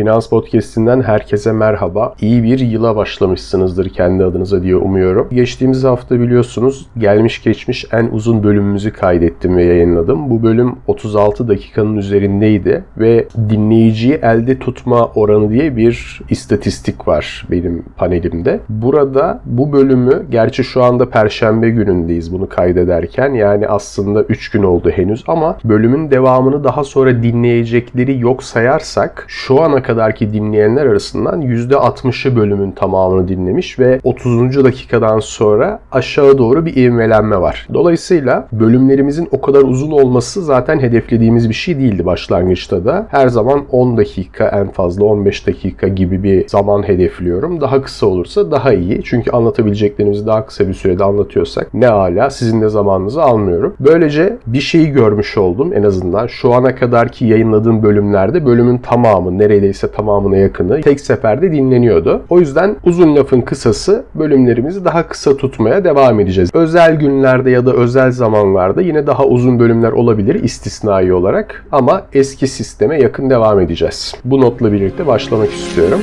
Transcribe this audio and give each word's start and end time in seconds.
Finans 0.00 0.28
Podcast'inden 0.28 1.02
herkese 1.02 1.52
merhaba. 1.52 2.14
İyi 2.20 2.42
bir 2.42 2.58
yıla 2.58 2.96
başlamışsınızdır 2.96 3.88
kendi 3.88 4.24
adınıza 4.24 4.62
diye 4.62 4.76
umuyorum. 4.76 5.28
Geçtiğimiz 5.30 5.84
hafta 5.84 6.20
biliyorsunuz 6.20 6.86
gelmiş 6.98 7.42
geçmiş 7.42 7.86
en 7.92 8.08
uzun 8.12 8.42
bölümümüzü 8.42 8.92
kaydettim 8.92 9.56
ve 9.56 9.64
yayınladım. 9.64 10.30
Bu 10.30 10.42
bölüm 10.42 10.76
36 10.86 11.48
dakikanın 11.48 11.96
üzerindeydi 11.96 12.84
ve 12.98 13.28
dinleyiciyi 13.50 14.14
elde 14.14 14.58
tutma 14.58 15.06
oranı 15.14 15.50
diye 15.50 15.76
bir 15.76 16.20
istatistik 16.30 17.08
var 17.08 17.46
benim 17.50 17.84
panelimde. 17.96 18.60
Burada 18.68 19.40
bu 19.44 19.72
bölümü 19.72 20.26
gerçi 20.30 20.64
şu 20.64 20.82
anda 20.82 21.10
perşembe 21.10 21.70
günündeyiz 21.70 22.32
bunu 22.32 22.48
kaydederken 22.48 23.34
yani 23.34 23.68
aslında 23.68 24.22
3 24.22 24.50
gün 24.50 24.62
oldu 24.62 24.90
henüz 24.90 25.24
ama 25.26 25.58
bölümün 25.64 26.10
devamını 26.10 26.64
daha 26.64 26.84
sonra 26.84 27.22
dinleyecekleri 27.22 28.18
yok 28.18 28.42
sayarsak 28.42 29.24
şu 29.28 29.62
ana 29.62 29.82
kadarki 29.90 30.32
dinleyenler 30.32 30.86
arasından 30.86 31.42
%60'ı 31.42 32.36
bölümün 32.36 32.70
tamamını 32.70 33.28
dinlemiş 33.28 33.78
ve 33.78 34.00
30. 34.04 34.64
dakikadan 34.64 35.20
sonra 35.20 35.80
aşağı 35.92 36.38
doğru 36.38 36.66
bir 36.66 36.76
ivmelenme 36.76 37.40
var. 37.40 37.66
Dolayısıyla 37.74 38.48
bölümlerimizin 38.52 39.28
o 39.30 39.40
kadar 39.40 39.62
uzun 39.62 39.90
olması 39.90 40.42
zaten 40.42 40.80
hedeflediğimiz 40.80 41.48
bir 41.48 41.54
şey 41.54 41.78
değildi 41.78 42.06
başlangıçta 42.06 42.84
da. 42.84 43.06
Her 43.10 43.28
zaman 43.28 43.64
10 43.70 43.96
dakika 43.96 44.48
en 44.48 44.68
fazla 44.68 45.04
15 45.04 45.46
dakika 45.46 45.88
gibi 45.88 46.22
bir 46.22 46.48
zaman 46.48 46.88
hedefliyorum. 46.88 47.60
Daha 47.60 47.82
kısa 47.82 48.06
olursa 48.06 48.50
daha 48.50 48.72
iyi. 48.72 49.00
Çünkü 49.04 49.30
anlatabileceklerimizi 49.30 50.26
daha 50.26 50.46
kısa 50.46 50.68
bir 50.68 50.74
sürede 50.74 51.04
anlatıyorsak 51.04 51.74
ne 51.74 51.88
ala 51.88 52.30
sizin 52.30 52.62
de 52.62 52.68
zamanınızı 52.68 53.22
almıyorum. 53.22 53.74
Böylece 53.80 54.36
bir 54.46 54.60
şeyi 54.60 54.90
görmüş 54.90 55.38
oldum 55.38 55.72
en 55.74 55.82
azından. 55.82 56.26
Şu 56.26 56.54
ana 56.54 56.74
kadarki 56.74 57.26
yayınladığım 57.26 57.82
bölümlerde 57.82 58.46
bölümün 58.46 58.78
tamamı 58.78 59.38
neredeyse 59.38 59.79
tamamına 59.88 60.36
yakını 60.36 60.80
tek 60.80 61.00
seferde 61.00 61.52
dinleniyordu. 61.52 62.22
O 62.28 62.40
yüzden 62.40 62.76
uzun 62.84 63.16
lafın 63.16 63.40
kısası 63.40 64.04
bölümlerimizi 64.14 64.84
daha 64.84 65.08
kısa 65.08 65.36
tutmaya 65.36 65.84
devam 65.84 66.20
edeceğiz. 66.20 66.50
Özel 66.54 66.96
günlerde 66.96 67.50
ya 67.50 67.66
da 67.66 67.72
özel 67.72 68.10
zamanlarda 68.10 68.82
yine 68.82 69.06
daha 69.06 69.24
uzun 69.24 69.58
bölümler 69.58 69.92
olabilir 69.92 70.44
istisnai 70.44 71.12
olarak 71.12 71.66
ama 71.72 72.02
eski 72.12 72.46
sisteme 72.46 73.00
yakın 73.02 73.30
devam 73.30 73.60
edeceğiz. 73.60 74.14
Bu 74.24 74.40
notla 74.40 74.72
birlikte 74.72 75.06
başlamak 75.06 75.52
istiyorum. 75.52 76.00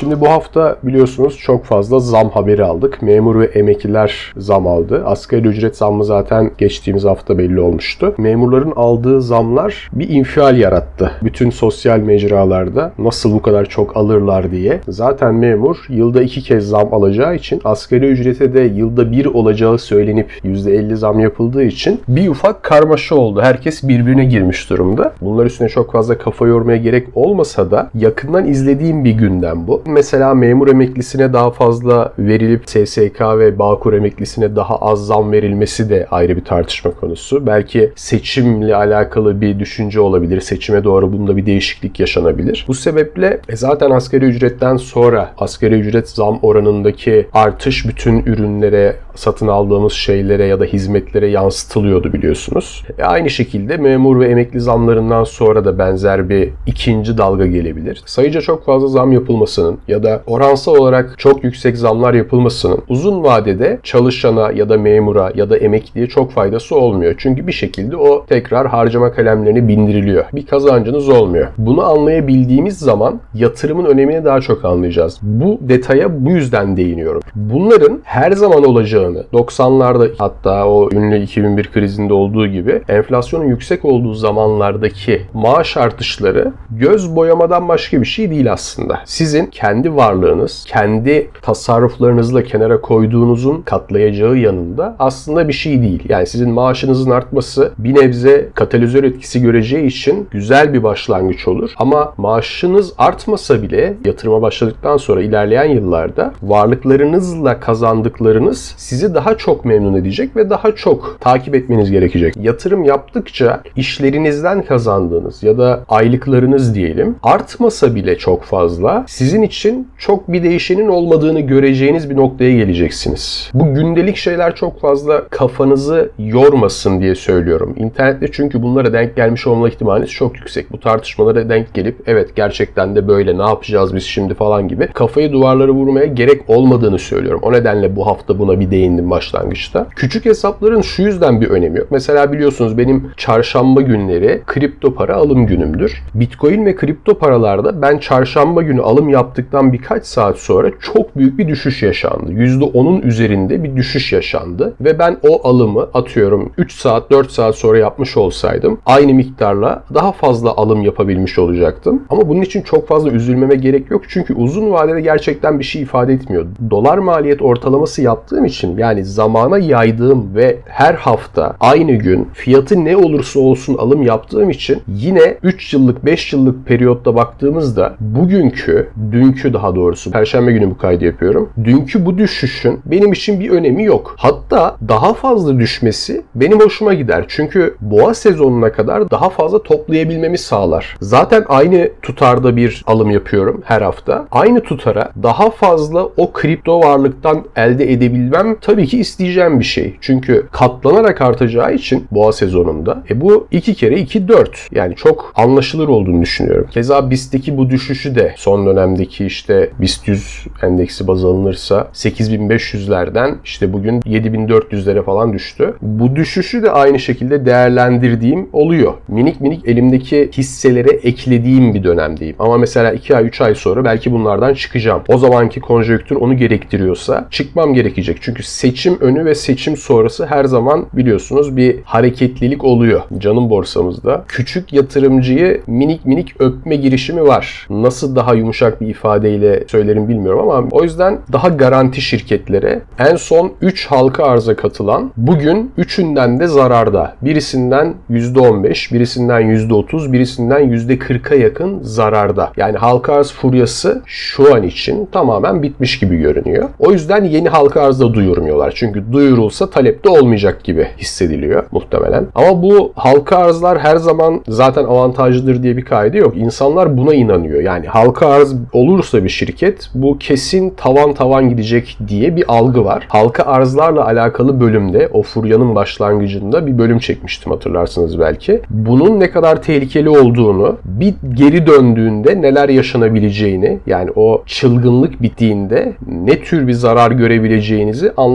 Şimdi 0.00 0.20
bu 0.20 0.28
hafta 0.28 0.76
biliyorsunuz 0.82 1.38
çok 1.38 1.64
fazla 1.64 2.00
zam 2.00 2.30
haberi 2.30 2.64
aldık. 2.64 3.02
Memur 3.02 3.40
ve 3.40 3.44
emekliler 3.44 4.32
zam 4.36 4.66
aldı. 4.66 5.02
Asgari 5.06 5.48
ücret 5.48 5.76
zammı 5.76 6.04
zaten 6.04 6.50
geçtiğimiz 6.58 7.04
hafta 7.04 7.38
belli 7.38 7.60
olmuştu. 7.60 8.14
Memurların 8.18 8.72
aldığı 8.76 9.22
zamlar 9.22 9.90
bir 9.92 10.08
infial 10.08 10.58
yarattı. 10.58 11.12
Bütün 11.22 11.50
sosyal 11.50 11.98
mecralarda 11.98 12.92
nasıl 12.98 13.32
bu 13.32 13.42
kadar 13.42 13.64
çok 13.64 13.96
alırlar 13.96 14.50
diye. 14.50 14.80
Zaten 14.88 15.34
memur 15.34 15.76
yılda 15.88 16.22
iki 16.22 16.42
kez 16.42 16.68
zam 16.68 16.94
alacağı 16.94 17.34
için 17.34 17.60
asgari 17.64 18.06
ücrete 18.06 18.54
de 18.54 18.60
yılda 18.60 19.12
bir 19.12 19.26
olacağı 19.26 19.78
söylenip 19.78 20.30
%50 20.44 20.96
zam 20.96 21.20
yapıldığı 21.20 21.62
için 21.62 22.00
bir 22.08 22.28
ufak 22.28 22.62
karmaşa 22.62 23.14
oldu. 23.14 23.40
Herkes 23.42 23.82
birbirine 23.88 24.24
girmiş 24.24 24.70
durumda. 24.70 25.12
Bunlar 25.20 25.46
üstüne 25.46 25.68
çok 25.68 25.92
fazla 25.92 26.18
kafa 26.18 26.46
yormaya 26.46 26.76
gerek 26.76 27.08
olmasa 27.14 27.70
da 27.70 27.90
yakından 27.94 28.46
izlediğim 28.48 29.04
bir 29.04 29.12
gündem 29.12 29.66
bu 29.66 29.82
mesela 29.90 30.34
memur 30.34 30.68
emeklisine 30.68 31.32
daha 31.32 31.50
fazla 31.50 32.12
verilip 32.18 32.62
SSK 32.70 33.20
ve 33.20 33.58
Bağkur 33.58 33.92
emeklisine 33.92 34.56
daha 34.56 34.76
az 34.76 35.06
zam 35.06 35.32
verilmesi 35.32 35.90
de 35.90 36.06
ayrı 36.10 36.36
bir 36.36 36.44
tartışma 36.44 36.90
konusu. 36.90 37.46
Belki 37.46 37.92
seçimle 37.96 38.76
alakalı 38.76 39.40
bir 39.40 39.58
düşünce 39.58 40.00
olabilir. 40.00 40.40
Seçime 40.40 40.84
doğru 40.84 41.12
bunda 41.12 41.36
bir 41.36 41.46
değişiklik 41.46 42.00
yaşanabilir. 42.00 42.64
Bu 42.68 42.74
sebeple 42.74 43.40
e, 43.48 43.56
zaten 43.56 43.90
asgari 43.90 44.24
ücretten 44.24 44.76
sonra 44.76 45.32
asgari 45.38 45.74
ücret 45.74 46.08
zam 46.08 46.38
oranındaki 46.42 47.26
artış 47.32 47.88
bütün 47.88 48.22
ürünlere, 48.26 48.96
satın 49.20 49.48
aldığımız 49.48 49.92
şeylere 49.92 50.46
ya 50.46 50.60
da 50.60 50.64
hizmetlere 50.64 51.28
yansıtılıyordu 51.28 52.12
biliyorsunuz. 52.12 52.84
E 52.98 53.04
aynı 53.04 53.30
şekilde 53.30 53.76
memur 53.76 54.20
ve 54.20 54.28
emekli 54.28 54.60
zamlarından 54.60 55.24
sonra 55.24 55.64
da 55.64 55.78
benzer 55.78 56.28
bir 56.28 56.50
ikinci 56.66 57.18
dalga 57.18 57.46
gelebilir. 57.46 58.02
Sayıca 58.06 58.40
çok 58.40 58.64
fazla 58.64 58.88
zam 58.88 59.12
yapılmasının 59.12 59.78
ya 59.88 60.02
da 60.02 60.22
oransal 60.26 60.76
olarak 60.76 61.18
çok 61.18 61.44
yüksek 61.44 61.76
zamlar 61.76 62.14
yapılmasının 62.14 62.78
uzun 62.88 63.24
vadede 63.24 63.78
çalışana 63.82 64.52
ya 64.52 64.68
da 64.68 64.78
memura 64.78 65.32
ya 65.34 65.50
da 65.50 65.56
emekliye 65.56 66.06
çok 66.06 66.32
faydası 66.32 66.76
olmuyor. 66.76 67.14
Çünkü 67.18 67.46
bir 67.46 67.52
şekilde 67.52 67.96
o 67.96 68.26
tekrar 68.26 68.66
harcama 68.68 69.12
kalemlerini 69.12 69.68
bindiriliyor. 69.68 70.24
Bir 70.32 70.46
kazancınız 70.46 71.08
olmuyor. 71.08 71.48
Bunu 71.58 71.84
anlayabildiğimiz 71.84 72.78
zaman 72.78 73.20
yatırımın 73.34 73.84
önemini 73.84 74.24
daha 74.24 74.40
çok 74.40 74.64
anlayacağız. 74.64 75.18
Bu 75.22 75.58
detaya 75.60 76.24
bu 76.24 76.30
yüzden 76.30 76.76
değiniyorum. 76.76 77.22
Bunların 77.34 78.00
her 78.04 78.32
zaman 78.32 78.64
olacağını 78.64 79.09
90'larda 79.32 80.10
hatta 80.18 80.66
o 80.68 80.88
ünlü 80.92 81.22
2001 81.22 81.72
krizinde 81.72 82.12
olduğu 82.12 82.46
gibi 82.46 82.82
enflasyonun 82.88 83.44
yüksek 83.44 83.84
olduğu 83.84 84.14
zamanlardaki 84.14 85.22
maaş 85.34 85.76
artışları 85.76 86.52
göz 86.70 87.16
boyamadan 87.16 87.68
başka 87.68 88.00
bir 88.00 88.06
şey 88.06 88.30
değil 88.30 88.52
aslında. 88.52 89.00
Sizin 89.04 89.46
kendi 89.46 89.96
varlığınız, 89.96 90.64
kendi 90.68 91.30
tasarruflarınızla 91.42 92.44
kenara 92.44 92.80
koyduğunuzun 92.80 93.62
katlayacağı 93.62 94.36
yanında 94.36 94.96
aslında 94.98 95.48
bir 95.48 95.52
şey 95.52 95.82
değil. 95.82 96.02
Yani 96.08 96.26
sizin 96.26 96.50
maaşınızın 96.50 97.10
artması 97.10 97.72
bir 97.78 97.94
nebze 97.94 98.48
katalizör 98.54 99.04
etkisi 99.04 99.42
göreceği 99.42 99.86
için 99.86 100.28
güzel 100.30 100.72
bir 100.74 100.82
başlangıç 100.82 101.48
olur. 101.48 101.70
Ama 101.76 102.14
maaşınız 102.16 102.92
artmasa 102.98 103.62
bile 103.62 103.96
yatırıma 104.04 104.42
başladıktan 104.42 104.96
sonra 104.96 105.22
ilerleyen 105.22 105.64
yıllarda 105.64 106.32
varlıklarınızla 106.42 107.60
kazandıklarınız 107.60 108.74
sizi 108.90 109.14
daha 109.14 109.36
çok 109.36 109.64
memnun 109.64 109.94
edecek 109.94 110.36
ve 110.36 110.50
daha 110.50 110.74
çok 110.74 111.16
takip 111.20 111.54
etmeniz 111.54 111.90
gerekecek. 111.90 112.34
Yatırım 112.36 112.84
yaptıkça 112.84 113.62
işlerinizden 113.76 114.62
kazandığınız 114.62 115.42
ya 115.42 115.58
da 115.58 115.84
aylıklarınız 115.88 116.74
diyelim 116.74 117.16
artmasa 117.22 117.94
bile 117.94 118.18
çok 118.18 118.42
fazla 118.42 119.04
sizin 119.08 119.42
için 119.42 119.88
çok 119.98 120.32
bir 120.32 120.42
değişenin 120.42 120.88
olmadığını 120.88 121.40
göreceğiniz 121.40 122.10
bir 122.10 122.16
noktaya 122.16 122.56
geleceksiniz. 122.56 123.50
Bu 123.54 123.74
gündelik 123.74 124.16
şeyler 124.16 124.54
çok 124.54 124.80
fazla 124.80 125.28
kafanızı 125.28 126.10
yormasın 126.18 127.00
diye 127.00 127.14
söylüyorum. 127.14 127.74
İnternette 127.76 128.26
çünkü 128.32 128.62
bunlara 128.62 128.92
denk 128.92 129.16
gelmiş 129.16 129.46
olma 129.46 129.68
ihtimaliniz 129.68 130.10
çok 130.10 130.36
yüksek. 130.36 130.72
Bu 130.72 130.80
tartışmalara 130.80 131.48
denk 131.48 131.74
gelip 131.74 131.96
evet 132.06 132.36
gerçekten 132.36 132.96
de 132.96 133.08
böyle 133.08 133.38
ne 133.38 133.42
yapacağız 133.42 133.94
biz 133.94 134.04
şimdi 134.04 134.34
falan 134.34 134.68
gibi 134.68 134.86
kafayı 134.86 135.32
duvarlara 135.32 135.72
vurmaya 135.72 136.06
gerek 136.06 136.50
olmadığını 136.50 136.98
söylüyorum. 136.98 137.40
O 137.42 137.52
nedenle 137.52 137.96
bu 137.96 138.06
hafta 138.06 138.38
buna 138.38 138.60
bir 138.60 138.70
değindim 138.80 139.10
başlangıçta. 139.10 139.86
Küçük 139.96 140.24
hesapların 140.24 140.80
şu 140.80 141.02
yüzden 141.02 141.40
bir 141.40 141.48
önemi 141.48 141.78
yok. 141.78 141.88
Mesela 141.90 142.32
biliyorsunuz 142.32 142.78
benim 142.78 143.10
çarşamba 143.16 143.80
günleri 143.80 144.42
kripto 144.46 144.94
para 144.94 145.16
alım 145.16 145.46
günümdür. 145.46 146.02
Bitcoin 146.14 146.66
ve 146.66 146.76
kripto 146.76 147.18
paralarda 147.18 147.82
ben 147.82 147.98
çarşamba 147.98 148.62
günü 148.62 148.82
alım 148.82 149.08
yaptıktan 149.08 149.72
birkaç 149.72 150.06
saat 150.06 150.38
sonra 150.38 150.70
çok 150.80 151.16
büyük 151.16 151.38
bir 151.38 151.48
düşüş 151.48 151.82
yaşandı. 151.82 152.32
%10'un 152.32 153.02
üzerinde 153.02 153.64
bir 153.64 153.76
düşüş 153.76 154.12
yaşandı 154.12 154.74
ve 154.80 154.98
ben 154.98 155.16
o 155.28 155.48
alımı 155.48 155.88
atıyorum 155.94 156.52
3 156.58 156.72
saat 156.72 157.10
4 157.10 157.30
saat 157.30 157.54
sonra 157.54 157.78
yapmış 157.78 158.16
olsaydım 158.16 158.78
aynı 158.86 159.14
miktarla 159.14 159.82
daha 159.94 160.12
fazla 160.12 160.50
alım 160.50 160.82
yapabilmiş 160.82 161.38
olacaktım. 161.38 162.02
Ama 162.10 162.28
bunun 162.28 162.42
için 162.42 162.62
çok 162.62 162.88
fazla 162.88 163.10
üzülmeme 163.10 163.54
gerek 163.54 163.90
yok 163.90 164.02
çünkü 164.08 164.34
uzun 164.34 164.72
vadede 164.72 165.00
gerçekten 165.00 165.58
bir 165.58 165.64
şey 165.64 165.82
ifade 165.82 166.12
etmiyor. 166.12 166.46
Dolar 166.70 166.98
maliyet 166.98 167.42
ortalaması 167.42 168.02
yaptığım 168.02 168.44
için 168.44 168.69
yani 168.78 169.04
zamana 169.04 169.58
yaydığım 169.58 170.34
ve 170.34 170.56
her 170.66 170.94
hafta 170.94 171.56
aynı 171.60 171.92
gün 171.92 172.28
fiyatı 172.32 172.84
ne 172.84 172.96
olursa 172.96 173.40
olsun 173.40 173.76
alım 173.78 174.02
yaptığım 174.02 174.50
için 174.50 174.82
yine 174.88 175.36
3 175.42 175.74
yıllık 175.74 176.04
5 176.04 176.32
yıllık 176.32 176.66
periyotta 176.66 177.14
baktığımızda 177.16 177.94
bugünkü 178.00 178.88
dünkü 179.12 179.52
daha 179.52 179.74
doğrusu. 179.74 180.10
Perşembe 180.10 180.52
günü 180.52 180.70
bu 180.70 180.78
kaydı 180.78 181.04
yapıyorum. 181.04 181.50
Dünkü 181.64 182.06
bu 182.06 182.18
düşüşün 182.18 182.80
benim 182.84 183.12
için 183.12 183.40
bir 183.40 183.50
önemi 183.50 183.84
yok. 183.84 184.14
Hatta 184.18 184.76
daha 184.88 185.14
fazla 185.14 185.58
düşmesi 185.58 186.22
benim 186.34 186.60
hoşuma 186.60 186.94
gider. 186.94 187.24
Çünkü 187.28 187.76
boğa 187.80 188.14
sezonuna 188.14 188.72
kadar 188.72 189.10
daha 189.10 189.30
fazla 189.30 189.62
toplayabilmemi 189.62 190.38
sağlar. 190.38 190.96
Zaten 191.00 191.44
aynı 191.48 191.90
tutarda 192.02 192.56
bir 192.56 192.84
alım 192.86 193.10
yapıyorum 193.10 193.62
her 193.64 193.82
hafta. 193.82 194.26
Aynı 194.30 194.60
tutara 194.62 195.12
daha 195.22 195.50
fazla 195.50 196.04
o 196.16 196.32
kripto 196.32 196.80
varlıktan 196.80 197.44
elde 197.56 197.92
edebilmem 197.92 198.56
tabii 198.60 198.86
ki 198.86 198.98
isteyeceğim 198.98 199.58
bir 199.58 199.64
şey. 199.64 199.96
Çünkü 200.00 200.48
katlanarak 200.52 201.20
artacağı 201.20 201.74
için 201.74 202.06
boğa 202.10 202.32
sezonunda 202.32 203.02
e 203.10 203.20
bu 203.20 203.48
2 203.50 203.74
kere 203.74 203.98
2 203.98 204.28
4. 204.28 204.68
Yani 204.72 204.96
çok 204.96 205.32
anlaşılır 205.36 205.88
olduğunu 205.88 206.22
düşünüyorum. 206.22 206.66
Keza 206.70 207.10
BIST'teki 207.10 207.56
bu 207.56 207.70
düşüşü 207.70 208.14
de 208.14 208.34
son 208.36 208.66
dönemdeki 208.66 209.10
ki 209.10 209.26
işte 209.26 209.70
BIST 209.80 210.08
100 210.08 210.46
endeksi 210.62 211.06
baz 211.06 211.24
alınırsa 211.24 211.88
8500'lerden 211.94 213.34
işte 213.44 213.72
bugün 213.72 214.00
7400'lere 214.00 215.02
falan 215.02 215.32
düştü. 215.32 215.74
Bu 215.82 216.16
düşüşü 216.16 216.62
de 216.62 216.70
aynı 216.70 216.98
şekilde 216.98 217.46
değerlendirdiğim 217.46 218.48
oluyor. 218.52 218.94
Minik 219.08 219.40
minik 219.40 219.68
elimdeki 219.68 220.30
hisselere 220.36 220.90
eklediğim 220.90 221.74
bir 221.74 221.84
dönemdeyim. 221.84 222.36
Ama 222.38 222.58
mesela 222.58 222.92
2 222.92 223.16
ay 223.16 223.26
3 223.26 223.40
ay 223.40 223.54
sonra 223.54 223.84
belki 223.84 224.12
bunlardan 224.12 224.54
çıkacağım. 224.54 225.02
O 225.08 225.18
zamanki 225.18 225.60
konjonktür 225.60 226.16
onu 226.16 226.36
gerektiriyorsa 226.36 227.28
çıkmam 227.30 227.74
gerekecek. 227.74 228.18
Çünkü 228.20 228.42
seçim 228.50 229.00
önü 229.00 229.24
ve 229.24 229.34
seçim 229.34 229.76
sonrası 229.76 230.26
her 230.26 230.44
zaman 230.44 230.86
biliyorsunuz 230.92 231.56
bir 231.56 231.82
hareketlilik 231.84 232.64
oluyor. 232.64 233.00
Canım 233.18 233.50
borsamızda. 233.50 234.24
Küçük 234.28 234.72
yatırımcıyı 234.72 235.62
minik 235.66 236.06
minik 236.06 236.40
öpme 236.40 236.76
girişimi 236.76 237.22
var. 237.22 237.66
Nasıl 237.70 238.16
daha 238.16 238.34
yumuşak 238.34 238.80
bir 238.80 238.86
ifadeyle 238.86 239.64
söylerim 239.68 240.08
bilmiyorum 240.08 240.50
ama 240.50 240.68
o 240.70 240.82
yüzden 240.82 241.18
daha 241.32 241.48
garanti 241.48 242.00
şirketlere 242.00 242.80
en 242.98 243.16
son 243.16 243.52
3 243.60 243.86
halka 243.86 244.24
arza 244.24 244.56
katılan 244.56 245.12
bugün 245.16 245.72
üçünden 245.76 246.40
de 246.40 246.46
zararda. 246.46 247.16
Birisinden 247.22 247.94
%15, 248.10 248.94
birisinden 248.94 249.42
%30, 249.42 250.12
birisinden 250.12 250.60
%40'a 250.60 251.36
yakın 251.36 251.82
zararda. 251.82 252.52
Yani 252.56 252.76
halka 252.76 253.12
arz 253.12 253.32
furyası 253.32 254.02
şu 254.06 254.54
an 254.54 254.62
için 254.62 255.08
tamamen 255.12 255.62
bitmiş 255.62 255.98
gibi 255.98 256.16
görünüyor. 256.16 256.68
O 256.78 256.92
yüzden 256.92 257.24
yeni 257.24 257.48
halka 257.48 257.80
arzda 257.82 258.14
duyurmuyorlar. 258.40 258.72
Çünkü 258.76 259.12
duyurulsa 259.12 259.70
talepte 259.70 260.08
olmayacak 260.08 260.64
gibi 260.64 260.88
hissediliyor 260.98 261.64
muhtemelen. 261.72 262.26
Ama 262.34 262.62
bu 262.62 262.92
halka 262.96 263.36
arzlar 263.36 263.78
her 263.78 263.96
zaman 263.96 264.40
zaten 264.48 264.84
avantajlıdır 264.84 265.62
diye 265.62 265.76
bir 265.76 265.84
kaide 265.84 266.18
yok. 266.18 266.36
İnsanlar 266.36 266.96
buna 266.96 267.14
inanıyor. 267.14 267.62
Yani 267.62 267.86
halka 267.86 268.28
arz 268.28 268.54
olursa 268.72 269.24
bir 269.24 269.28
şirket 269.28 269.90
bu 269.94 270.18
kesin 270.18 270.70
tavan 270.70 271.12
tavan 271.12 271.48
gidecek 271.48 271.98
diye 272.08 272.36
bir 272.36 272.44
algı 272.48 272.84
var. 272.84 273.06
Halka 273.08 273.42
arzlarla 273.42 274.04
alakalı 274.04 274.60
bölümde 274.60 275.08
o 275.12 275.22
furyanın 275.22 275.74
başlangıcında 275.74 276.66
bir 276.66 276.78
bölüm 276.78 276.98
çekmiştim 276.98 277.52
hatırlarsınız 277.52 278.20
belki. 278.20 278.60
Bunun 278.70 279.20
ne 279.20 279.30
kadar 279.30 279.62
tehlikeli 279.62 280.08
olduğunu 280.08 280.76
bir 280.84 281.14
geri 281.34 281.66
döndüğünde 281.66 282.42
neler 282.42 282.68
yaşanabileceğini 282.68 283.78
yani 283.86 284.10
o 284.16 284.42
çılgınlık 284.46 285.22
bittiğinde 285.22 285.92
ne 286.06 286.40
tür 286.40 286.66
bir 286.66 286.72
zarar 286.72 287.10
görebileceğinizi 287.10 288.12
anlatmıştım. 288.16 288.29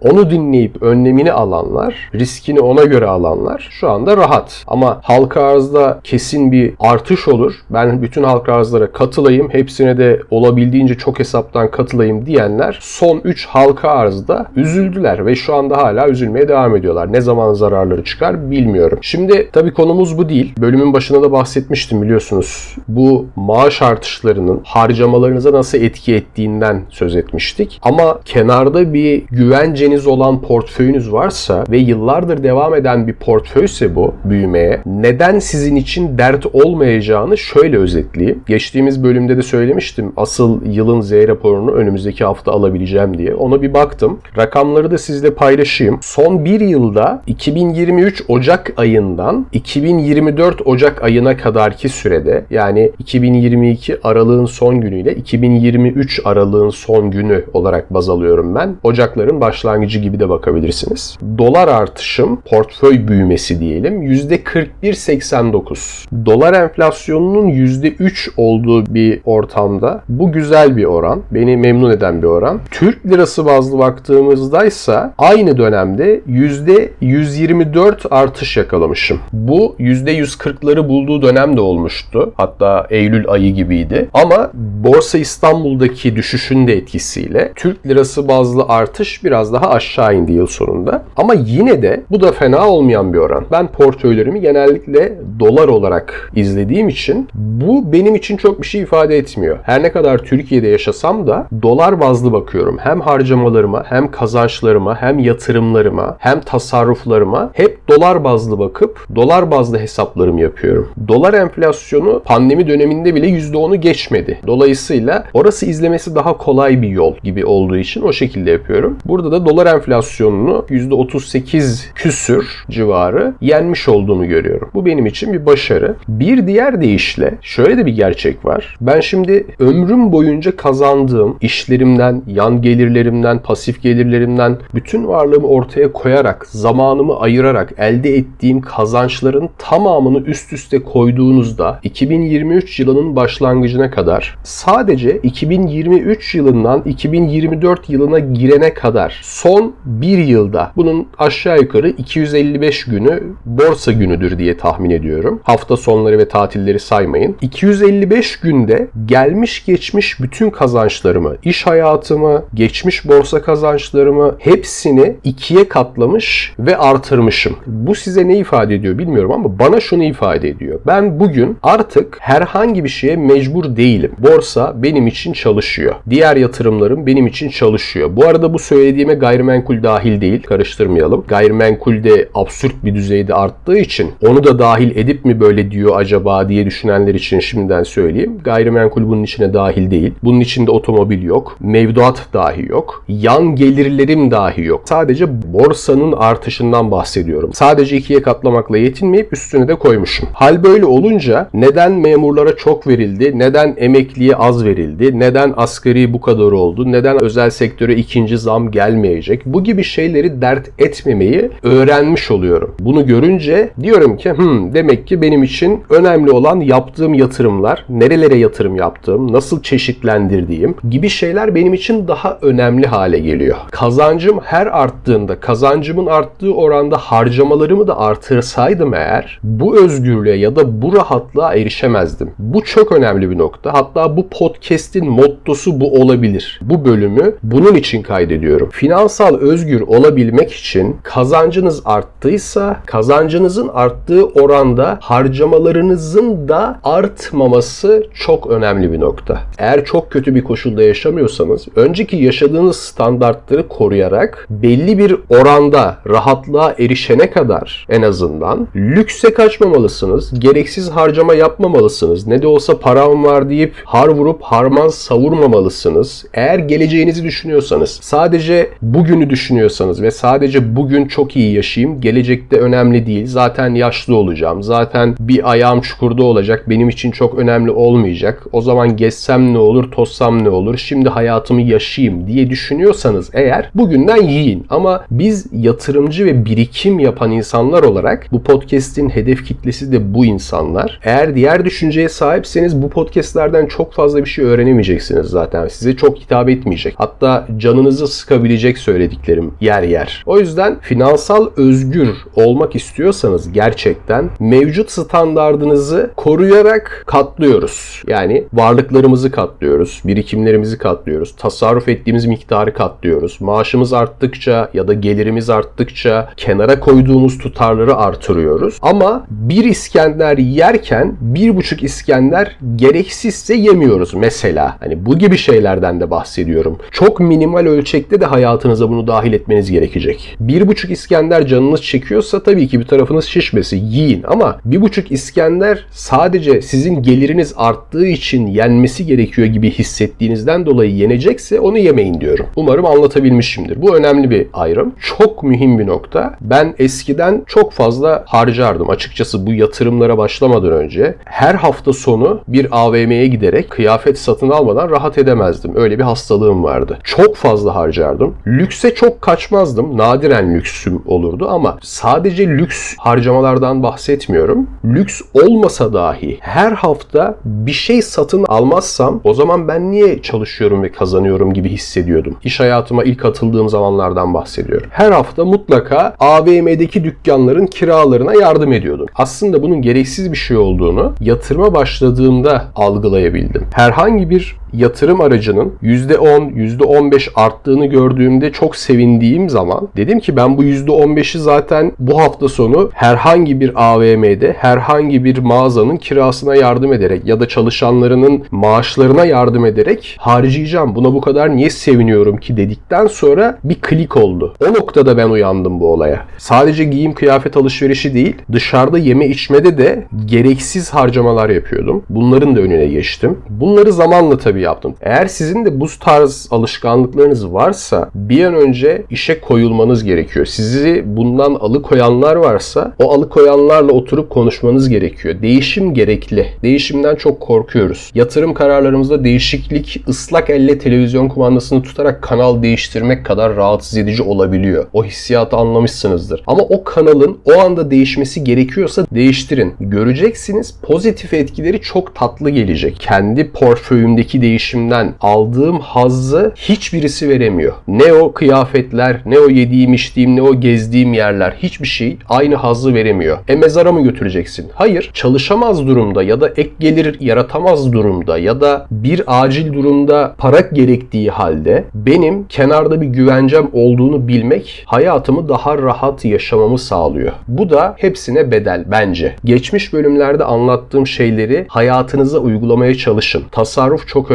Onu 0.00 0.30
dinleyip 0.30 0.82
önlemini 0.82 1.32
alanlar, 1.32 1.94
riskini 2.14 2.60
ona 2.60 2.84
göre 2.84 3.06
alanlar 3.06 3.68
şu 3.70 3.90
anda 3.90 4.16
rahat. 4.16 4.64
Ama 4.66 5.00
halka 5.02 5.42
arzda 5.42 6.00
kesin 6.04 6.52
bir 6.52 6.74
artış 6.80 7.28
olur. 7.28 7.54
Ben 7.70 8.02
bütün 8.02 8.22
halka 8.22 8.52
arzlara 8.54 8.92
katılayım, 8.92 9.48
hepsine 9.50 9.98
de 9.98 10.20
olabildiğince 10.30 10.94
çok 10.94 11.18
hesaptan 11.18 11.70
katılayım 11.70 12.26
diyenler 12.26 12.78
son 12.80 13.20
3 13.24 13.46
halka 13.46 13.90
arzda 13.90 14.46
üzüldüler 14.56 15.26
ve 15.26 15.34
şu 15.34 15.54
anda 15.54 15.76
hala 15.76 16.08
üzülmeye 16.08 16.48
devam 16.48 16.76
ediyorlar. 16.76 17.12
Ne 17.12 17.20
zaman 17.20 17.54
zararları 17.54 18.04
çıkar 18.04 18.50
bilmiyorum. 18.50 18.98
Şimdi 19.02 19.50
tabii 19.52 19.74
konumuz 19.74 20.18
bu 20.18 20.28
değil. 20.28 20.54
Bölümün 20.58 20.92
başında 20.92 21.22
da 21.22 21.32
bahsetmiştim 21.32 22.02
biliyorsunuz. 22.02 22.76
Bu 22.88 23.26
maaş 23.36 23.82
artışlarının 23.82 24.60
harcamalarınıza 24.64 25.52
nasıl 25.52 25.78
etki 25.78 26.14
ettiğinden 26.14 26.82
söz 26.90 27.16
etmiştik. 27.16 27.80
Ama 27.82 28.20
kenarda 28.24 28.92
bir 28.92 29.03
güvenceniz 29.30 30.06
olan 30.06 30.40
portföyünüz 30.42 31.12
varsa 31.12 31.64
ve 31.70 31.78
yıllardır 31.78 32.42
devam 32.42 32.74
eden 32.74 33.06
bir 33.06 33.12
portföyse 33.12 33.94
bu 33.94 34.14
büyümeye 34.24 34.80
neden 34.86 35.38
sizin 35.38 35.76
için 35.76 36.18
dert 36.18 36.46
olmayacağını 36.52 37.38
şöyle 37.38 37.78
özetleyeyim. 37.78 38.40
Geçtiğimiz 38.46 39.04
bölümde 39.04 39.36
de 39.36 39.42
söylemiştim. 39.42 40.12
Asıl 40.16 40.66
yılın 40.66 41.00
Z 41.00 41.12
raporunu 41.12 41.70
önümüzdeki 41.70 42.24
hafta 42.24 42.52
alabileceğim 42.52 43.18
diye. 43.18 43.34
Ona 43.34 43.62
bir 43.62 43.74
baktım. 43.74 44.18
Rakamları 44.38 44.90
da 44.90 44.98
sizle 44.98 45.34
paylaşayım. 45.34 45.98
Son 46.02 46.44
bir 46.44 46.60
yılda 46.60 47.22
2023 47.26 48.22
Ocak 48.28 48.72
ayından 48.76 49.46
2024 49.52 50.66
Ocak 50.66 51.02
ayına 51.02 51.36
kadarki 51.36 51.88
sürede 51.88 52.44
yani 52.50 52.92
2022 52.98 53.98
aralığın 54.02 54.46
son 54.46 54.80
günüyle 54.80 55.14
2023 55.14 56.20
aralığın 56.24 56.70
son 56.70 57.10
günü 57.10 57.44
olarak 57.52 57.94
baz 57.94 58.08
alıyorum 58.08 58.54
ben. 58.54 58.76
Ocakların 58.94 59.40
başlangıcı 59.40 59.98
gibi 59.98 60.20
de 60.20 60.28
bakabilirsiniz. 60.28 61.18
Dolar 61.38 61.68
artışım, 61.68 62.40
portföy 62.40 63.08
büyümesi 63.08 63.60
diyelim 63.60 64.02
%41.89. 64.02 66.26
Dolar 66.26 66.54
enflasyonunun 66.54 67.48
%3 67.48 68.30
olduğu 68.36 68.94
bir 68.94 69.20
ortamda 69.24 70.02
bu 70.08 70.32
güzel 70.32 70.76
bir 70.76 70.84
oran. 70.84 71.22
Beni 71.30 71.56
memnun 71.56 71.90
eden 71.90 72.22
bir 72.22 72.26
oran. 72.26 72.60
Türk 72.70 73.06
lirası 73.06 73.46
bazlı 73.46 73.78
baktığımızda 73.78 74.64
ise 74.64 75.00
aynı 75.18 75.58
dönemde 75.58 76.20
%124 76.28 78.08
artış 78.10 78.56
yakalamışım. 78.56 79.18
Bu 79.32 79.76
%140'ları 79.78 80.88
bulduğu 80.88 81.22
dönem 81.22 81.56
de 81.56 81.60
olmuştu. 81.60 82.32
Hatta 82.36 82.86
Eylül 82.90 83.28
ayı 83.28 83.54
gibiydi. 83.54 84.08
Ama 84.14 84.50
Borsa 84.54 85.18
İstanbul'daki 85.18 86.16
düşüşün 86.16 86.66
de 86.66 86.72
etkisiyle 86.72 87.52
Türk 87.56 87.86
lirası 87.86 88.28
bazlı 88.28 88.68
artış 88.74 89.24
biraz 89.24 89.52
daha 89.52 89.70
aşağı 89.70 90.14
indi 90.14 90.32
yıl 90.32 90.46
sonunda. 90.46 91.02
Ama 91.16 91.34
yine 91.34 91.82
de 91.82 92.02
bu 92.10 92.20
da 92.20 92.32
fena 92.32 92.68
olmayan 92.68 93.12
bir 93.12 93.18
oran. 93.18 93.44
Ben 93.52 93.66
portföylerimi 93.66 94.40
genellikle 94.40 95.12
dolar 95.40 95.68
olarak 95.68 96.32
izlediğim 96.36 96.88
için 96.88 97.28
bu 97.34 97.92
benim 97.92 98.14
için 98.14 98.36
çok 98.36 98.62
bir 98.62 98.66
şey 98.66 98.80
ifade 98.80 99.16
etmiyor. 99.16 99.58
Her 99.62 99.82
ne 99.82 99.92
kadar 99.92 100.18
Türkiye'de 100.18 100.68
yaşasam 100.68 101.26
da 101.26 101.46
dolar 101.62 102.00
bazlı 102.00 102.32
bakıyorum. 102.32 102.78
Hem 102.78 103.00
harcamalarıma 103.00 103.84
hem 103.88 104.10
kazançlarıma 104.10 105.02
hem 105.02 105.18
yatırımlarıma 105.18 106.16
hem 106.18 106.40
tasarruflarıma 106.40 107.50
hep 107.52 107.88
dolar 107.88 108.24
bazlı 108.24 108.58
bakıp 108.58 109.06
dolar 109.14 109.50
bazlı 109.50 109.78
hesaplarımı 109.78 110.40
yapıyorum. 110.40 110.88
Dolar 111.08 111.34
enflasyonu 111.34 112.22
pandemi 112.24 112.68
döneminde 112.68 113.14
bile 113.14 113.28
%10'u 113.28 113.76
geçmedi. 113.76 114.38
Dolayısıyla 114.46 115.24
orası 115.34 115.66
izlemesi 115.66 116.14
daha 116.14 116.36
kolay 116.36 116.82
bir 116.82 116.88
yol 116.88 117.14
gibi 117.22 117.44
olduğu 117.44 117.76
için 117.76 118.02
o 118.02 118.12
şekilde 118.12 118.50
yapıyorum. 118.50 118.63
Burada 119.04 119.32
da 119.32 119.46
dolar 119.46 119.66
enflasyonunu 119.66 120.66
%38 120.70 121.94
küsür 121.94 122.64
civarı 122.70 123.34
yenmiş 123.40 123.88
olduğunu 123.88 124.28
görüyorum. 124.28 124.70
Bu 124.74 124.86
benim 124.86 125.06
için 125.06 125.32
bir 125.32 125.46
başarı. 125.46 125.94
Bir 126.08 126.46
diğer 126.46 126.80
deyişle 126.80 127.34
şöyle 127.42 127.78
de 127.78 127.86
bir 127.86 127.92
gerçek 127.96 128.44
var. 128.44 128.76
Ben 128.80 129.00
şimdi 129.00 129.46
ömrüm 129.58 130.12
boyunca 130.12 130.56
kazandığım 130.56 131.36
işlerimden, 131.40 132.22
yan 132.26 132.62
gelirlerimden, 132.62 133.38
pasif 133.38 133.82
gelirlerimden 133.82 134.56
bütün 134.74 135.08
varlığımı 135.08 135.46
ortaya 135.46 135.92
koyarak, 135.92 136.46
zamanımı 136.46 137.20
ayırarak 137.20 137.72
elde 137.78 138.16
ettiğim 138.16 138.60
kazançların 138.60 139.50
tamamını 139.58 140.20
üst 140.20 140.52
üste 140.52 140.82
koyduğunuzda 140.82 141.80
2023 141.82 142.80
yılının 142.80 143.16
başlangıcına 143.16 143.90
kadar 143.90 144.36
sadece 144.42 145.18
2023 145.18 146.34
yılından 146.34 146.82
2024 146.84 147.90
yılına 147.90 148.18
girene 148.54 148.74
kadar 148.74 149.20
son 149.22 149.74
bir 149.84 150.18
yılda 150.18 150.72
bunun 150.76 151.08
aşağı 151.18 151.58
yukarı 151.58 151.88
255 151.88 152.84
günü 152.84 153.22
borsa 153.44 153.92
günüdür 153.92 154.38
diye 154.38 154.56
tahmin 154.56 154.90
ediyorum. 154.90 155.40
Hafta 155.42 155.76
sonları 155.76 156.18
ve 156.18 156.28
tatilleri 156.28 156.80
saymayın. 156.80 157.36
255 157.40 158.36
günde 158.36 158.88
gelmiş 159.06 159.64
geçmiş 159.64 160.20
bütün 160.20 160.50
kazançlarımı, 160.50 161.36
iş 161.42 161.66
hayatımı, 161.66 162.44
geçmiş 162.54 163.08
borsa 163.08 163.42
kazançlarımı 163.42 164.36
hepsini 164.38 165.16
ikiye 165.24 165.68
katlamış 165.68 166.52
ve 166.58 166.76
artırmışım. 166.76 167.56
Bu 167.66 167.94
size 167.94 168.28
ne 168.28 168.38
ifade 168.38 168.74
ediyor 168.74 168.98
bilmiyorum 168.98 169.32
ama 169.32 169.58
bana 169.58 169.80
şunu 169.80 170.04
ifade 170.04 170.48
ediyor. 170.48 170.80
Ben 170.86 171.20
bugün 171.20 171.56
artık 171.62 172.16
herhangi 172.20 172.84
bir 172.84 172.88
şeye 172.88 173.16
mecbur 173.16 173.76
değilim. 173.76 174.12
Borsa 174.18 174.72
benim 174.76 175.06
için 175.06 175.32
çalışıyor. 175.32 175.94
Diğer 176.10 176.36
yatırımlarım 176.36 177.06
benim 177.06 177.26
için 177.26 177.48
çalışıyor. 177.48 178.16
Bu 178.16 178.24
arada 178.24 178.43
bu 178.52 178.58
söylediğime 178.58 179.14
gayrimenkul 179.14 179.82
dahil 179.82 180.20
değil. 180.20 180.42
Karıştırmayalım. 180.42 181.24
Gayrimenkul 181.28 182.04
de 182.04 182.28
absürt 182.34 182.84
bir 182.84 182.94
düzeyde 182.94 183.34
arttığı 183.34 183.78
için 183.78 184.10
onu 184.28 184.44
da 184.44 184.58
dahil 184.58 184.96
edip 184.96 185.24
mi 185.24 185.40
böyle 185.40 185.70
diyor 185.70 185.96
acaba 185.96 186.48
diye 186.48 186.66
düşünenler 186.66 187.14
için 187.14 187.40
şimdiden 187.40 187.82
söyleyeyim. 187.82 188.38
Gayrimenkul 188.44 189.08
bunun 189.08 189.22
içine 189.22 189.54
dahil 189.54 189.90
değil. 189.90 190.12
Bunun 190.24 190.40
içinde 190.40 190.70
otomobil 190.70 191.22
yok. 191.22 191.56
Mevduat 191.60 192.26
dahi 192.32 192.66
yok. 192.68 193.04
Yan 193.08 193.56
gelirlerim 193.56 194.30
dahi 194.30 194.64
yok. 194.64 194.82
Sadece 194.84 195.52
borsanın 195.52 196.12
artışından 196.12 196.90
bahsediyorum. 196.90 197.50
Sadece 197.52 197.96
ikiye 197.96 198.22
katlamakla 198.22 198.78
yetinmeyip 198.78 199.32
üstüne 199.32 199.68
de 199.68 199.74
koymuşum. 199.74 200.28
Hal 200.32 200.64
böyle 200.64 200.84
olunca 200.84 201.48
neden 201.54 201.92
memurlara 201.92 202.56
çok 202.56 202.86
verildi? 202.86 203.38
Neden 203.38 203.74
emekliye 203.78 204.36
az 204.36 204.64
verildi? 204.64 205.18
Neden 205.18 205.54
asgari 205.56 206.12
bu 206.12 206.20
kadar 206.20 206.52
oldu? 206.52 206.92
Neden 206.92 207.20
özel 207.24 207.50
sektöre 207.50 207.94
ikinci 207.94 208.33
zam 208.36 208.70
gelmeyecek? 208.70 209.42
Bu 209.46 209.64
gibi 209.64 209.84
şeyleri 209.84 210.40
dert 210.40 210.70
etmemeyi 210.78 211.50
öğrenmiş 211.62 212.30
oluyorum. 212.30 212.74
Bunu 212.80 213.06
görünce 213.06 213.70
diyorum 213.80 214.16
ki 214.16 214.32
hmm, 214.32 214.74
demek 214.74 215.06
ki 215.06 215.22
benim 215.22 215.42
için 215.42 215.82
önemli 215.90 216.30
olan 216.30 216.60
yaptığım 216.60 217.14
yatırımlar, 217.14 217.84
nerelere 217.88 218.36
yatırım 218.36 218.76
yaptığım, 218.76 219.32
nasıl 219.32 219.62
çeşitlendirdiğim 219.62 220.74
gibi 220.90 221.08
şeyler 221.08 221.54
benim 221.54 221.74
için 221.74 222.08
daha 222.08 222.38
önemli 222.42 222.86
hale 222.86 223.18
geliyor. 223.18 223.56
Kazancım 223.70 224.40
her 224.40 224.66
arttığında, 224.66 225.40
kazancımın 225.40 226.06
arttığı 226.06 226.54
oranda 226.54 226.96
harcamalarımı 226.96 227.86
da 227.86 227.98
artırsaydım 227.98 228.94
eğer 228.94 229.40
bu 229.42 229.84
özgürlüğe 229.84 230.36
ya 230.36 230.56
da 230.56 230.82
bu 230.82 230.96
rahatlığa 230.96 231.54
erişemezdim. 231.54 232.30
Bu 232.38 232.64
çok 232.64 232.92
önemli 232.92 233.30
bir 233.30 233.38
nokta. 233.38 233.72
Hatta 233.72 234.16
bu 234.16 234.28
podcast'in 234.28 235.10
mottosu 235.10 235.80
bu 235.80 236.00
olabilir. 236.00 236.60
Bu 236.62 236.84
bölümü 236.84 237.34
bunun 237.42 237.74
için 237.74 238.02
kaydediyorum. 238.24 238.68
Finansal 238.72 239.38
özgür 239.38 239.80
olabilmek 239.80 240.52
için 240.52 240.96
kazancınız 241.02 241.82
arttıysa 241.84 242.76
kazancınızın 242.86 243.68
arttığı 243.68 244.26
oranda 244.26 244.98
harcamalarınızın 245.00 246.48
da 246.48 246.80
artmaması 246.84 248.06
çok 248.14 248.46
önemli 248.46 248.92
bir 248.92 249.00
nokta. 249.00 249.40
Eğer 249.58 249.84
çok 249.84 250.10
kötü 250.10 250.34
bir 250.34 250.44
koşulda 250.44 250.82
yaşamıyorsanız 250.82 251.66
önceki 251.76 252.16
yaşadığınız 252.16 252.76
standartları 252.76 253.68
koruyarak 253.68 254.46
belli 254.50 254.98
bir 254.98 255.16
oranda 255.28 255.96
rahatlığa 256.08 256.74
erişene 256.78 257.30
kadar 257.30 257.86
en 257.88 258.02
azından 258.02 258.68
lükse 258.76 259.34
kaçmamalısınız. 259.34 260.40
Gereksiz 260.40 260.90
harcama 260.90 261.34
yapmamalısınız. 261.34 262.26
Ne 262.26 262.42
de 262.42 262.46
olsa 262.46 262.78
param 262.78 263.24
var 263.24 263.50
deyip 263.50 263.74
har 263.84 264.08
vurup 264.08 264.42
harman 264.42 264.88
savurmamalısınız. 264.88 266.24
Eğer 266.34 266.58
geleceğinizi 266.58 267.24
düşünüyorsanız, 267.24 268.00
sadece 268.14 268.70
bugünü 268.82 269.30
düşünüyorsanız 269.30 270.02
ve 270.02 270.10
sadece 270.10 270.76
bugün 270.76 271.06
çok 271.06 271.36
iyi 271.36 271.54
yaşayayım, 271.54 272.00
gelecekte 272.00 272.56
önemli 272.56 273.06
değil. 273.06 273.26
Zaten 273.26 273.74
yaşlı 273.74 274.16
olacağım. 274.16 274.62
Zaten 274.62 275.14
bir 275.20 275.50
ayağım 275.50 275.80
çukurda 275.80 276.22
olacak. 276.22 276.64
Benim 276.68 276.88
için 276.88 277.10
çok 277.10 277.38
önemli 277.38 277.70
olmayacak. 277.70 278.46
O 278.52 278.60
zaman 278.60 278.96
gezsem 278.96 279.54
ne 279.54 279.58
olur, 279.58 279.90
tozsam 279.90 280.44
ne 280.44 280.48
olur? 280.48 280.76
Şimdi 280.76 281.08
hayatımı 281.08 281.62
yaşayayım 281.62 282.26
diye 282.26 282.50
düşünüyorsanız 282.50 283.30
eğer 283.32 283.70
bugünden 283.74 284.22
yiyin. 284.22 284.66
Ama 284.70 285.04
biz 285.10 285.46
yatırımcı 285.52 286.24
ve 286.24 286.44
birikim 286.44 286.98
yapan 286.98 287.30
insanlar 287.30 287.82
olarak 287.82 288.26
bu 288.32 288.42
podcast'in 288.42 289.08
hedef 289.08 289.44
kitlesi 289.44 289.92
de 289.92 290.14
bu 290.14 290.24
insanlar. 290.24 291.00
Eğer 291.04 291.34
diğer 291.34 291.64
düşünceye 291.64 292.08
sahipseniz 292.08 292.82
bu 292.82 292.90
podcast'lerden 292.90 293.66
çok 293.66 293.92
fazla 293.92 294.18
bir 294.18 294.30
şey 294.30 294.44
öğrenemeyeceksiniz 294.44 295.26
zaten. 295.26 295.68
Size 295.68 295.96
çok 295.96 296.18
hitap 296.18 296.48
etmeyecek. 296.48 296.94
Hatta 296.96 297.46
canınızı 297.56 298.03
sıkabilecek 298.06 298.78
söylediklerim 298.78 299.54
yer 299.60 299.82
yer. 299.82 300.22
O 300.26 300.38
yüzden 300.38 300.78
finansal 300.80 301.48
özgür 301.56 302.08
olmak 302.36 302.76
istiyorsanız 302.76 303.52
gerçekten 303.52 304.30
mevcut 304.40 304.90
standardınızı 304.90 306.10
koruyarak 306.16 307.04
katlıyoruz. 307.06 308.02
Yani 308.06 308.44
varlıklarımızı 308.52 309.30
katlıyoruz, 309.30 310.02
birikimlerimizi 310.04 310.78
katlıyoruz, 310.78 311.36
tasarruf 311.36 311.88
ettiğimiz 311.88 312.26
miktarı 312.26 312.74
katlıyoruz. 312.74 313.40
Maaşımız 313.40 313.92
arttıkça 313.92 314.70
ya 314.74 314.88
da 314.88 314.94
gelirimiz 314.94 315.50
arttıkça 315.50 316.28
kenara 316.36 316.80
koyduğumuz 316.80 317.38
tutarları 317.38 317.96
artırıyoruz. 317.96 318.78
Ama 318.82 319.26
bir 319.30 319.64
İskender 319.64 320.38
yerken 320.38 321.16
bir 321.20 321.56
buçuk 321.56 321.82
İskender 321.82 322.56
gereksizse 322.76 323.54
yemiyoruz 323.54 324.14
mesela. 324.14 324.76
Hani 324.80 325.06
bu 325.06 325.18
gibi 325.18 325.36
şeylerden 325.36 326.00
de 326.00 326.10
bahsediyorum. 326.10 326.78
Çok 326.90 327.20
minimal 327.20 327.66
ölçekte 327.84 328.20
de 328.20 328.24
hayatınıza 328.24 328.90
bunu 328.90 329.06
dahil 329.06 329.32
etmeniz 329.32 329.70
gerekecek. 329.70 330.36
Bir 330.40 330.68
buçuk 330.68 330.90
İskender 330.90 331.46
canınız 331.46 331.82
çekiyorsa 331.82 332.42
tabii 332.42 332.68
ki 332.68 332.80
bir 332.80 332.84
tarafınız 332.84 333.24
şişmesi 333.24 333.76
yiyin 333.76 334.22
ama 334.28 334.58
bir 334.64 334.80
buçuk 334.80 335.12
İskender 335.12 335.86
sadece 335.90 336.62
sizin 336.62 337.02
geliriniz 337.02 337.54
arttığı 337.56 338.06
için 338.06 338.46
yenmesi 338.46 339.06
gerekiyor 339.06 339.48
gibi 339.48 339.70
hissettiğinizden 339.70 340.66
dolayı 340.66 340.94
yenecekse 340.94 341.60
onu 341.60 341.78
yemeyin 341.78 342.20
diyorum. 342.20 342.46
Umarım 342.56 342.86
anlatabilmişimdir. 342.86 343.82
Bu 343.82 343.96
önemli 343.96 344.30
bir 344.30 344.46
ayrım. 344.52 344.92
Çok 345.18 345.42
mühim 345.42 345.78
bir 345.78 345.86
nokta. 345.86 346.36
Ben 346.40 346.74
eskiden 346.78 347.42
çok 347.46 347.72
fazla 347.72 348.24
harcardım. 348.26 348.90
Açıkçası 348.90 349.46
bu 349.46 349.52
yatırımlara 349.52 350.18
başlamadan 350.18 350.72
önce 350.72 351.14
her 351.24 351.54
hafta 351.54 351.92
sonu 351.92 352.40
bir 352.48 352.66
AVM'ye 352.70 353.26
giderek 353.26 353.70
kıyafet 353.70 354.18
satın 354.18 354.50
almadan 354.50 354.90
rahat 354.90 355.18
edemezdim. 355.18 355.72
Öyle 355.76 355.98
bir 355.98 356.04
hastalığım 356.04 356.64
vardı. 356.64 356.98
Çok 357.04 357.36
fazla 357.36 357.73
harcardım. 357.74 358.34
Lükse 358.46 358.94
çok 358.94 359.22
kaçmazdım. 359.22 359.98
Nadiren 359.98 360.54
lüksüm 360.54 361.02
olurdu 361.06 361.48
ama 361.50 361.78
sadece 361.82 362.48
lüks 362.48 362.94
harcamalardan 362.98 363.82
bahsetmiyorum. 363.82 364.66
Lüks 364.84 365.20
olmasa 365.34 365.92
dahi 365.92 366.38
her 366.40 366.72
hafta 366.72 367.36
bir 367.44 367.72
şey 367.72 368.02
satın 368.02 368.44
almazsam 368.48 369.20
o 369.24 369.34
zaman 369.34 369.68
ben 369.68 369.90
niye 369.90 370.22
çalışıyorum 370.22 370.82
ve 370.82 370.92
kazanıyorum 370.92 371.52
gibi 371.52 371.68
hissediyordum. 371.68 372.36
İş 372.44 372.60
hayatıma 372.60 373.04
ilk 373.04 373.24
atıldığım 373.24 373.68
zamanlardan 373.68 374.34
bahsediyorum. 374.34 374.88
Her 374.90 375.12
hafta 375.12 375.44
mutlaka 375.44 376.14
AVM'deki 376.20 377.04
dükkanların 377.04 377.66
kiralarına 377.66 378.34
yardım 378.34 378.72
ediyordum. 378.72 379.06
Aslında 379.14 379.62
bunun 379.62 379.82
gereksiz 379.82 380.32
bir 380.32 380.36
şey 380.36 380.56
olduğunu 380.56 381.12
yatırıma 381.20 381.74
başladığımda 381.74 382.64
algılayabildim. 382.76 383.66
Herhangi 383.74 384.30
bir 384.30 384.56
yatırım 384.76 385.20
aracının 385.20 385.72
%10, 385.82 386.52
%15 386.52 387.28
arttığını 387.34 387.86
gördüğümde 387.86 388.52
çok 388.52 388.76
sevindiğim 388.76 389.50
zaman 389.50 389.88
dedim 389.96 390.20
ki 390.20 390.36
ben 390.36 390.56
bu 390.56 390.64
%15'i 390.64 391.40
zaten 391.40 391.92
bu 391.98 392.20
hafta 392.20 392.48
sonu 392.48 392.90
herhangi 392.94 393.60
bir 393.60 393.72
AVM'de 393.76 394.52
herhangi 394.58 395.24
bir 395.24 395.38
mağazanın 395.38 395.96
kirasına 395.96 396.56
yardım 396.56 396.92
ederek 396.92 397.26
ya 397.26 397.40
da 397.40 397.48
çalışanlarının 397.48 398.44
maaşlarına 398.50 399.24
yardım 399.24 399.66
ederek 399.66 400.16
harcayacağım. 400.18 400.94
Buna 400.94 401.14
bu 401.14 401.20
kadar 401.20 401.56
niye 401.56 401.70
seviniyorum 401.70 402.36
ki 402.36 402.56
dedikten 402.56 403.06
sonra 403.06 403.58
bir 403.64 403.74
klik 403.74 404.16
oldu. 404.16 404.54
O 404.60 404.74
noktada 404.74 405.16
ben 405.16 405.28
uyandım 405.28 405.80
bu 405.80 405.92
olaya. 405.92 406.24
Sadece 406.38 406.84
giyim 406.84 407.14
kıyafet 407.14 407.56
alışverişi 407.56 408.14
değil 408.14 408.36
dışarıda 408.52 408.98
yeme 408.98 409.26
içmede 409.26 409.78
de 409.78 410.06
gereksiz 410.26 410.90
harcamalar 410.90 411.50
yapıyordum. 411.50 412.02
Bunların 412.08 412.56
da 412.56 412.60
önüne 412.60 412.86
geçtim. 412.86 413.38
Bunları 413.48 413.92
zamanla 413.92 414.38
tabii 414.38 414.63
yaptım. 414.64 414.94
Eğer 415.00 415.26
sizin 415.26 415.64
de 415.64 415.80
bu 415.80 415.86
tarz 416.00 416.48
alışkanlıklarınız 416.50 417.52
varsa 417.52 418.10
bir 418.14 418.44
an 418.44 418.54
önce 418.54 419.02
işe 419.10 419.40
koyulmanız 419.40 420.04
gerekiyor. 420.04 420.46
Sizi 420.46 421.02
bundan 421.06 421.54
alıkoyanlar 421.54 422.36
varsa 422.36 422.94
o 422.98 423.12
alıkoyanlarla 423.12 423.92
oturup 423.92 424.30
konuşmanız 424.30 424.88
gerekiyor. 424.88 425.42
Değişim 425.42 425.94
gerekli. 425.94 426.46
Değişimden 426.62 427.16
çok 427.16 427.40
korkuyoruz. 427.40 428.10
Yatırım 428.14 428.54
kararlarımızda 428.54 429.24
değişiklik 429.24 430.04
ıslak 430.08 430.50
elle 430.50 430.78
televizyon 430.78 431.28
kumandasını 431.28 431.82
tutarak 431.82 432.22
kanal 432.22 432.62
değiştirmek 432.62 433.26
kadar 433.26 433.56
rahatsız 433.56 433.98
edici 433.98 434.22
olabiliyor. 434.22 434.86
O 434.92 435.04
hissiyatı 435.04 435.56
anlamışsınızdır. 435.56 436.42
Ama 436.46 436.62
o 436.62 436.84
kanalın 436.84 437.38
o 437.44 437.60
anda 437.60 437.90
değişmesi 437.90 438.44
gerekiyorsa 438.44 439.06
değiştirin. 439.10 439.74
Göreceksiniz 439.80 440.74
pozitif 440.82 441.34
etkileri 441.34 441.80
çok 441.80 442.14
tatlı 442.14 442.50
gelecek. 442.50 442.96
Kendi 443.00 443.50
portföyümdeki 443.50 444.42
değişimden 444.54 445.14
aldığım 445.20 445.80
hazzı 445.80 446.52
hiçbirisi 446.56 447.28
veremiyor. 447.28 447.72
Ne 447.88 448.12
o 448.12 448.32
kıyafetler, 448.32 449.20
ne 449.26 449.38
o 449.38 449.48
yediğim 449.48 449.94
içtiğim, 449.94 450.36
ne 450.36 450.42
o 450.42 450.60
gezdiğim 450.60 451.12
yerler 451.12 451.54
hiçbir 451.62 451.86
şey 451.86 452.16
aynı 452.28 452.54
hazzı 452.54 452.94
veremiyor. 452.94 453.38
E 453.48 453.56
mezara 453.56 453.92
mı 453.92 454.02
götüreceksin? 454.02 454.70
Hayır. 454.74 455.10
Çalışamaz 455.14 455.86
durumda 455.86 456.22
ya 456.22 456.40
da 456.40 456.48
ek 456.48 456.70
gelir 456.80 457.16
yaratamaz 457.20 457.92
durumda 457.92 458.38
ya 458.38 458.60
da 458.60 458.86
bir 458.90 459.22
acil 459.26 459.72
durumda 459.72 460.34
para 460.38 460.60
gerektiği 460.60 461.30
halde 461.30 461.84
benim 461.94 462.44
kenarda 462.48 463.00
bir 463.00 463.06
güvencem 463.06 463.68
olduğunu 463.72 464.28
bilmek 464.28 464.84
hayatımı 464.86 465.48
daha 465.48 465.78
rahat 465.78 466.24
yaşamamı 466.24 466.78
sağlıyor. 466.78 467.32
Bu 467.48 467.70
da 467.70 467.94
hepsine 467.98 468.50
bedel 468.50 468.84
bence. 468.90 469.36
Geçmiş 469.44 469.92
bölümlerde 469.92 470.44
anlattığım 470.44 471.06
şeyleri 471.06 471.64
hayatınıza 471.68 472.38
uygulamaya 472.38 472.94
çalışın. 472.94 473.42
Tasarruf 473.52 474.08
çok 474.08 474.30
önemli. 474.30 474.33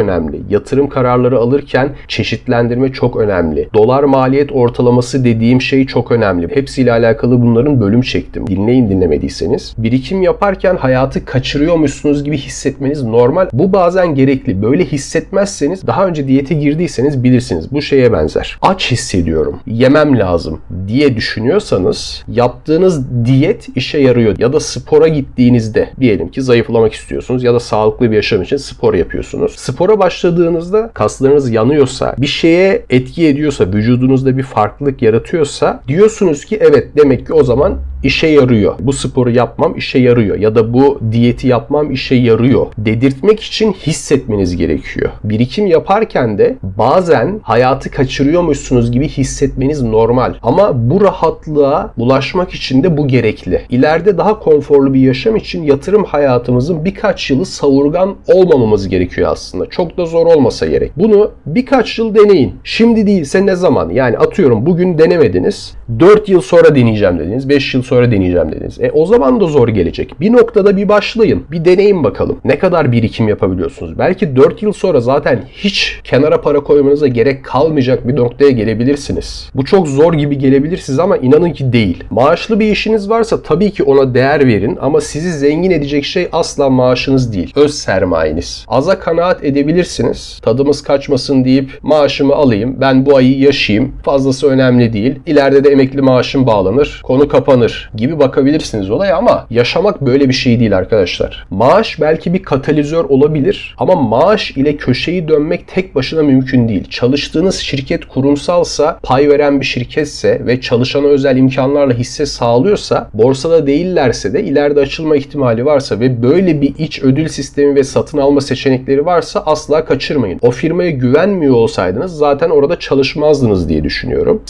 Yatırım 0.50 0.88
kararları 0.88 1.38
alırken 1.38 1.88
çeşitlendirme 2.08 2.92
çok 2.92 3.16
önemli. 3.16 3.68
Dolar 3.74 4.04
maliyet 4.04 4.52
ortalaması 4.52 5.24
dediğim 5.24 5.60
şey 5.60 5.86
çok 5.86 6.12
önemli. 6.12 6.56
Hepsiyle 6.56 6.92
alakalı 6.92 7.42
bunların 7.42 7.80
bölüm 7.80 8.00
çektim. 8.00 8.46
Dinleyin 8.46 8.90
dinlemediyseniz. 8.90 9.74
Birikim 9.78 10.22
yaparken 10.22 10.76
hayatı 10.76 11.24
kaçırıyormuşsunuz 11.24 12.24
gibi 12.24 12.36
hissetmeniz 12.36 13.02
normal. 13.02 13.48
Bu 13.52 13.72
bazen 13.72 14.14
gerekli. 14.14 14.62
Böyle 14.62 14.84
hissetmezseniz 14.84 15.86
daha 15.86 16.06
önce 16.06 16.28
diyete 16.28 16.54
girdiyseniz 16.54 17.24
bilirsiniz. 17.24 17.72
Bu 17.72 17.82
şeye 17.82 18.12
benzer. 18.12 18.58
Aç 18.62 18.92
hissediyorum. 18.92 19.60
Yemem 19.66 20.18
lazım 20.18 20.60
diye 20.88 21.16
düşünüyorsanız 21.16 22.24
yaptığınız 22.28 23.24
diyet 23.24 23.68
işe 23.76 23.98
yarıyor. 23.98 24.38
Ya 24.38 24.52
da 24.52 24.60
spora 24.60 25.08
gittiğinizde 25.08 25.90
diyelim 26.00 26.28
ki 26.28 26.42
zayıflamak 26.42 26.92
istiyorsunuz 26.92 27.44
ya 27.44 27.54
da 27.54 27.60
sağlıklı 27.60 28.10
bir 28.10 28.16
yaşam 28.16 28.42
için 28.42 28.56
spor 28.56 28.94
yapıyorsunuz. 28.94 29.52
Spora 29.56 29.89
başladığınızda 29.98 30.90
kaslarınız 30.94 31.50
yanıyorsa, 31.50 32.14
bir 32.18 32.26
şeye 32.26 32.82
etki 32.90 33.26
ediyorsa, 33.26 33.66
vücudunuzda 33.66 34.38
bir 34.38 34.42
farklılık 34.42 35.02
yaratıyorsa 35.02 35.82
diyorsunuz 35.88 36.44
ki 36.44 36.58
evet 36.60 36.88
demek 36.96 37.26
ki 37.26 37.32
o 37.34 37.44
zaman 37.44 37.78
işe 38.02 38.26
yarıyor. 38.26 38.74
Bu 38.80 38.92
sporu 38.92 39.30
yapmam 39.30 39.76
işe 39.76 39.98
yarıyor 39.98 40.38
ya 40.38 40.54
da 40.54 40.72
bu 40.72 41.00
diyeti 41.12 41.48
yapmam 41.48 41.90
işe 41.90 42.14
yarıyor. 42.14 42.66
Dedirtmek 42.78 43.40
için 43.40 43.72
hissetmeniz 43.72 44.56
gerekiyor. 44.56 45.10
Birikim 45.24 45.66
yaparken 45.66 46.38
de 46.38 46.56
bazen 46.62 47.40
hayatı 47.42 47.90
kaçırıyormuşsunuz 47.90 48.92
gibi 48.92 49.08
hissetmeniz 49.08 49.82
normal. 49.82 50.34
Ama 50.42 50.90
bu 50.90 51.00
rahatlığa 51.00 51.92
ulaşmak 51.96 52.50
için 52.50 52.82
de 52.82 52.96
bu 52.96 53.08
gerekli. 53.08 53.62
İleride 53.70 54.18
daha 54.18 54.38
konforlu 54.38 54.94
bir 54.94 55.00
yaşam 55.00 55.36
için 55.36 55.62
yatırım 55.62 56.04
hayatımızın 56.04 56.84
birkaç 56.84 57.30
yılı 57.30 57.46
savurgan 57.46 58.16
olmamamız 58.26 58.88
gerekiyor 58.88 59.32
aslında. 59.32 59.66
Çok 59.66 59.96
da 59.96 60.06
zor 60.06 60.26
olmasa 60.26 60.66
gerek. 60.66 60.92
Bunu 60.96 61.30
birkaç 61.46 61.98
yıl 61.98 62.14
deneyin. 62.14 62.54
Şimdi 62.64 63.06
değilse 63.06 63.46
ne 63.46 63.56
zaman? 63.56 63.90
Yani 63.90 64.18
atıyorum 64.18 64.66
bugün 64.66 64.98
denemediniz. 64.98 65.74
4 66.00 66.28
yıl 66.28 66.40
sonra 66.40 66.74
deneyeceğim 66.74 67.18
dediniz. 67.18 67.48
5 67.48 67.74
yıl 67.74 67.82
sonra 67.90 68.10
deneyeceğim 68.10 68.52
dediniz. 68.52 68.80
E 68.80 68.90
o 68.90 69.06
zaman 69.06 69.40
da 69.40 69.46
zor 69.46 69.68
gelecek. 69.68 70.20
Bir 70.20 70.32
noktada 70.32 70.76
bir 70.76 70.88
başlayın. 70.88 71.42
Bir 71.50 71.64
deneyin 71.64 72.04
bakalım. 72.04 72.38
Ne 72.44 72.58
kadar 72.58 72.92
birikim 72.92 73.28
yapabiliyorsunuz? 73.28 73.98
Belki 73.98 74.36
4 74.36 74.62
yıl 74.62 74.72
sonra 74.72 75.00
zaten 75.00 75.44
hiç 75.52 76.00
kenara 76.04 76.40
para 76.40 76.60
koymanıza 76.60 77.06
gerek 77.06 77.44
kalmayacak 77.44 78.08
bir 78.08 78.16
noktaya 78.16 78.50
gelebilirsiniz. 78.50 79.50
Bu 79.54 79.64
çok 79.64 79.88
zor 79.88 80.14
gibi 80.14 80.38
gelebilir 80.38 80.76
size 80.76 81.02
ama 81.02 81.16
inanın 81.16 81.52
ki 81.52 81.72
değil. 81.72 82.04
Maaşlı 82.10 82.60
bir 82.60 82.70
işiniz 82.70 83.10
varsa 83.10 83.42
tabii 83.42 83.70
ki 83.70 83.82
ona 83.82 84.14
değer 84.14 84.46
verin 84.46 84.78
ama 84.80 85.00
sizi 85.00 85.32
zengin 85.32 85.70
edecek 85.70 86.04
şey 86.04 86.28
asla 86.32 86.70
maaşınız 86.70 87.32
değil. 87.32 87.52
Öz 87.56 87.74
sermayeniz. 87.74 88.64
Aza 88.68 88.98
kanaat 88.98 89.44
edebilirsiniz. 89.44 90.38
Tadımız 90.42 90.82
kaçmasın 90.82 91.44
deyip 91.44 91.70
maaşımı 91.82 92.34
alayım. 92.34 92.76
Ben 92.80 93.06
bu 93.06 93.16
ayı 93.16 93.38
yaşayayım. 93.38 93.92
Fazlası 94.04 94.46
önemli 94.48 94.92
değil. 94.92 95.14
İleride 95.26 95.64
de 95.64 95.68
emekli 95.70 96.02
maaşım 96.02 96.46
bağlanır. 96.46 97.00
Konu 97.04 97.28
kapanır 97.28 97.79
gibi 97.94 98.18
bakabilirsiniz 98.18 98.90
olaya 98.90 99.16
ama 99.16 99.46
yaşamak 99.50 100.00
böyle 100.00 100.28
bir 100.28 100.34
şey 100.34 100.60
değil 100.60 100.76
arkadaşlar. 100.76 101.46
Maaş 101.50 102.00
belki 102.00 102.34
bir 102.34 102.42
katalizör 102.42 103.04
olabilir 103.04 103.74
ama 103.78 103.94
maaş 103.94 104.50
ile 104.50 104.76
köşeyi 104.76 105.28
dönmek 105.28 105.68
tek 105.68 105.94
başına 105.94 106.22
mümkün 106.22 106.68
değil. 106.68 106.84
Çalıştığınız 106.90 107.56
şirket 107.56 108.04
kurumsalsa, 108.04 108.98
pay 109.02 109.28
veren 109.28 109.60
bir 109.60 109.66
şirketse 109.66 110.46
ve 110.46 110.60
çalışana 110.60 111.06
özel 111.06 111.36
imkanlarla 111.36 111.94
hisse 111.94 112.26
sağlıyorsa, 112.26 113.10
borsada 113.14 113.66
değillerse 113.66 114.32
de 114.32 114.44
ileride 114.44 114.80
açılma 114.80 115.16
ihtimali 115.16 115.64
varsa 115.64 116.00
ve 116.00 116.22
böyle 116.22 116.60
bir 116.60 116.74
iç 116.78 117.02
ödül 117.02 117.28
sistemi 117.28 117.74
ve 117.74 117.84
satın 117.84 118.18
alma 118.18 118.40
seçenekleri 118.40 119.06
varsa 119.06 119.42
asla 119.46 119.84
kaçırmayın. 119.84 120.38
O 120.42 120.50
firmaya 120.50 120.90
güvenmiyor 120.90 121.54
olsaydınız 121.54 122.16
zaten 122.16 122.50
orada 122.50 122.78
çalışmazdınız 122.78 123.68
diye 123.68 123.84
düşünüyorum. 123.84 124.42